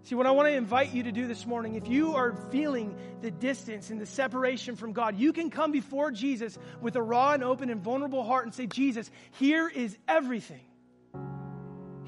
See, 0.04 0.14
what 0.14 0.26
I 0.26 0.30
want 0.30 0.48
to 0.48 0.54
invite 0.54 0.92
you 0.94 1.02
to 1.04 1.12
do 1.12 1.26
this 1.26 1.46
morning, 1.46 1.74
if 1.74 1.86
you 1.86 2.16
are 2.16 2.34
feeling 2.50 2.96
the 3.20 3.30
distance 3.30 3.90
and 3.90 4.00
the 4.00 4.06
separation 4.06 4.76
from 4.76 4.92
God, 4.92 5.18
you 5.18 5.32
can 5.32 5.50
come 5.50 5.72
before 5.72 6.10
Jesus 6.10 6.58
with 6.80 6.96
a 6.96 7.02
raw 7.02 7.32
and 7.32 7.44
open 7.44 7.70
and 7.70 7.82
vulnerable 7.82 8.24
heart 8.24 8.46
and 8.46 8.54
say, 8.54 8.66
Jesus, 8.66 9.10
here 9.32 9.68
is 9.68 9.96
everything. 10.08 10.62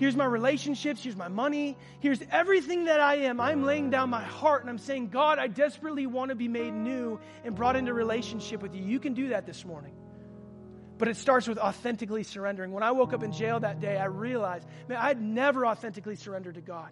Here's 0.03 0.17
my 0.17 0.25
relationships. 0.25 1.05
Here's 1.05 1.15
my 1.15 1.29
money. 1.29 1.77
Here's 2.01 2.21
everything 2.33 2.87
that 2.87 2.99
I 2.99 3.19
am. 3.19 3.41
I'm 3.41 3.63
laying 3.63 3.89
down 3.89 4.11
my 4.11 4.25
heart 4.25 4.63
and 4.63 4.69
I'm 4.69 4.79
saying, 4.79 5.11
God, 5.11 5.39
I 5.39 5.47
desperately 5.47 6.07
want 6.09 6.31
to 6.31 6.35
be 6.35 6.49
made 6.49 6.75
new 6.75 7.21
and 7.45 7.55
brought 7.55 7.77
into 7.77 7.95
relationship 7.95 8.63
with 8.63 8.75
you. 8.75 8.83
You 8.83 8.99
can 8.99 9.15
do 9.15 9.29
that 9.29 9.47
this 9.47 9.65
morning. 9.65 9.93
But 10.99 11.07
it 11.07 11.17
starts 11.17 11.47
with 11.47 11.57
authentically 11.57 12.25
surrendering. 12.25 12.73
When 12.73 12.83
I 12.83 12.91
woke 12.91 13.13
up 13.13 13.23
in 13.23 13.31
jail 13.31 13.61
that 13.61 13.79
day, 13.79 13.97
I 13.97 14.07
realized, 14.07 14.67
man, 14.89 14.99
I'd 15.01 15.23
never 15.23 15.65
authentically 15.65 16.17
surrendered 16.17 16.57
to 16.57 16.63
God. 16.63 16.91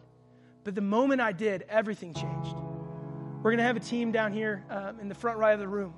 But 0.62 0.77
the 0.77 0.81
moment 0.81 1.20
I 1.20 1.33
did, 1.33 1.64
everything 1.68 2.14
changed. 2.14 2.55
We're 3.42 3.51
going 3.51 3.59
to 3.59 3.64
have 3.64 3.77
a 3.77 3.81
team 3.81 4.12
down 4.12 4.33
here 4.33 4.64
um, 4.70 5.01
in 5.01 5.09
the 5.09 5.16
front 5.16 5.38
right 5.38 5.53
of 5.53 5.59
the 5.59 5.66
room. 5.66 5.94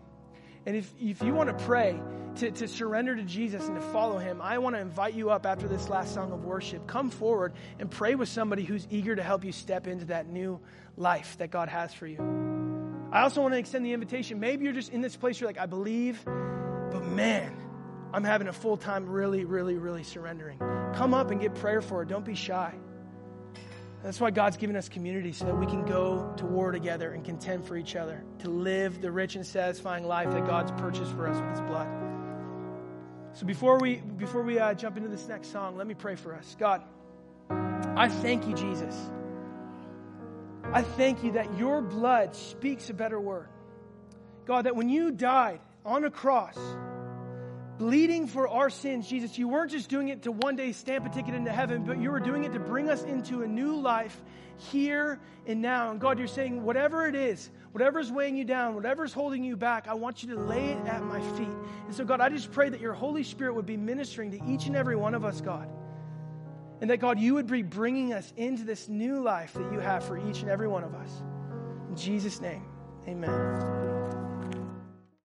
And 0.64 0.74
if, 0.76 0.90
if 0.98 1.22
you 1.22 1.34
want 1.34 1.50
to 1.50 1.64
pray 1.66 2.00
to, 2.36 2.50
to 2.50 2.68
surrender 2.68 3.14
to 3.14 3.22
Jesus 3.22 3.66
and 3.66 3.76
to 3.76 3.82
follow 3.82 4.18
him, 4.18 4.40
I 4.40 4.58
want 4.58 4.76
to 4.76 4.80
invite 4.80 5.14
you 5.14 5.30
up 5.30 5.46
after 5.46 5.68
this 5.68 5.88
last 5.88 6.14
song 6.14 6.32
of 6.32 6.44
worship. 6.44 6.86
Come 6.86 7.10
forward 7.10 7.52
and 7.78 7.90
pray 7.90 8.14
with 8.14 8.28
somebody 8.28 8.62
who's 8.62 8.86
eager 8.90 9.14
to 9.14 9.22
help 9.22 9.44
you 9.44 9.52
step 9.52 9.86
into 9.86 10.06
that 10.06 10.28
new 10.28 10.60
life 10.96 11.36
that 11.38 11.50
God 11.50 11.68
has 11.68 11.92
for 11.92 12.06
you. 12.06 12.18
I 13.12 13.22
also 13.22 13.42
want 13.42 13.52
to 13.54 13.58
extend 13.58 13.84
the 13.84 13.92
invitation. 13.92 14.40
Maybe 14.40 14.64
you're 14.64 14.72
just 14.72 14.90
in 14.90 15.02
this 15.02 15.16
place, 15.16 15.40
you're 15.40 15.48
like, 15.48 15.58
I 15.58 15.66
believe, 15.66 16.24
but 16.24 17.04
man, 17.04 17.54
I'm 18.12 18.24
having 18.24 18.48
a 18.48 18.52
full 18.52 18.76
time, 18.76 19.06
really, 19.06 19.44
really, 19.44 19.76
really 19.76 20.02
surrendering. 20.02 20.58
Come 20.94 21.14
up 21.14 21.30
and 21.30 21.40
get 21.40 21.54
prayer 21.54 21.80
for 21.80 22.02
it. 22.02 22.08
Don't 22.08 22.24
be 22.24 22.34
shy. 22.34 22.74
That's 24.02 24.20
why 24.20 24.30
God's 24.30 24.56
given 24.56 24.74
us 24.74 24.88
community 24.88 25.32
so 25.32 25.44
that 25.44 25.56
we 25.56 25.66
can 25.66 25.84
go 25.84 26.32
to 26.36 26.44
war 26.44 26.72
together 26.72 27.12
and 27.12 27.24
contend 27.24 27.64
for 27.64 27.76
each 27.76 27.94
other, 27.94 28.24
to 28.40 28.50
live 28.50 29.00
the 29.00 29.12
rich 29.12 29.36
and 29.36 29.46
satisfying 29.46 30.04
life 30.04 30.30
that 30.32 30.44
God's 30.44 30.72
purchased 30.72 31.12
for 31.12 31.28
us 31.28 31.40
with 31.40 31.50
His 31.50 31.60
blood. 31.60 32.01
So 33.34 33.46
before 33.46 33.78
we 33.78 33.96
before 33.96 34.42
we 34.42 34.58
uh, 34.58 34.74
jump 34.74 34.96
into 34.96 35.08
this 35.08 35.26
next 35.26 35.52
song, 35.52 35.76
let 35.76 35.86
me 35.86 35.94
pray 35.94 36.16
for 36.16 36.34
us. 36.34 36.56
God, 36.58 36.82
I 37.50 38.08
thank 38.08 38.46
you, 38.46 38.54
Jesus. 38.54 38.94
I 40.72 40.82
thank 40.82 41.24
you 41.24 41.32
that 41.32 41.58
your 41.58 41.80
blood 41.80 42.36
speaks 42.36 42.90
a 42.90 42.94
better 42.94 43.18
word. 43.18 43.48
God, 44.44 44.66
that 44.66 44.76
when 44.76 44.88
you 44.88 45.10
died 45.10 45.60
on 45.84 46.04
a 46.04 46.10
cross, 46.10 46.58
bleeding 47.78 48.26
for 48.26 48.48
our 48.48 48.70
sins, 48.70 49.08
Jesus, 49.08 49.38
you 49.38 49.48
weren't 49.48 49.70
just 49.70 49.88
doing 49.88 50.08
it 50.08 50.22
to 50.22 50.32
one 50.32 50.56
day 50.56 50.72
stamp 50.72 51.06
a 51.06 51.08
ticket 51.08 51.34
into 51.34 51.50
heaven, 51.50 51.84
but 51.84 52.00
you 52.00 52.10
were 52.10 52.20
doing 52.20 52.44
it 52.44 52.52
to 52.52 52.60
bring 52.60 52.90
us 52.90 53.02
into 53.02 53.42
a 53.42 53.46
new 53.46 53.80
life 53.80 54.20
here 54.70 55.18
and 55.46 55.62
now. 55.62 55.90
And 55.90 56.00
God, 56.00 56.18
you're 56.18 56.28
saying, 56.28 56.62
whatever 56.62 57.06
it 57.06 57.14
is, 57.14 57.50
whatever's 57.72 58.12
weighing 58.12 58.36
you 58.36 58.44
down, 58.44 58.74
whatever's 58.74 59.12
holding 59.12 59.42
you 59.42 59.56
back, 59.56 59.88
I 59.88 59.94
want 59.94 60.22
you 60.22 60.34
to 60.34 60.40
lay 60.40 60.66
it 60.70 60.86
at 60.86 61.02
my 61.02 61.20
feet. 61.36 61.48
And 61.86 61.94
so, 61.94 62.04
God, 62.04 62.20
I 62.20 62.28
just 62.28 62.52
pray 62.52 62.68
that 62.68 62.80
your 62.80 62.94
Holy 62.94 63.24
Spirit 63.24 63.54
would 63.54 63.66
be 63.66 63.76
ministering 63.76 64.30
to 64.32 64.44
each 64.46 64.66
and 64.66 64.76
every 64.76 64.96
one 64.96 65.14
of 65.14 65.24
us, 65.24 65.40
God. 65.40 65.68
And 66.80 66.90
that, 66.90 66.98
God, 66.98 67.18
you 67.18 67.34
would 67.34 67.46
be 67.46 67.62
bringing 67.62 68.12
us 68.12 68.32
into 68.36 68.64
this 68.64 68.88
new 68.88 69.20
life 69.20 69.54
that 69.54 69.72
you 69.72 69.78
have 69.78 70.04
for 70.04 70.18
each 70.28 70.42
and 70.42 70.50
every 70.50 70.68
one 70.68 70.84
of 70.84 70.94
us. 70.94 71.22
In 71.88 71.96
Jesus' 71.96 72.40
name, 72.40 72.64
amen. 73.06 74.21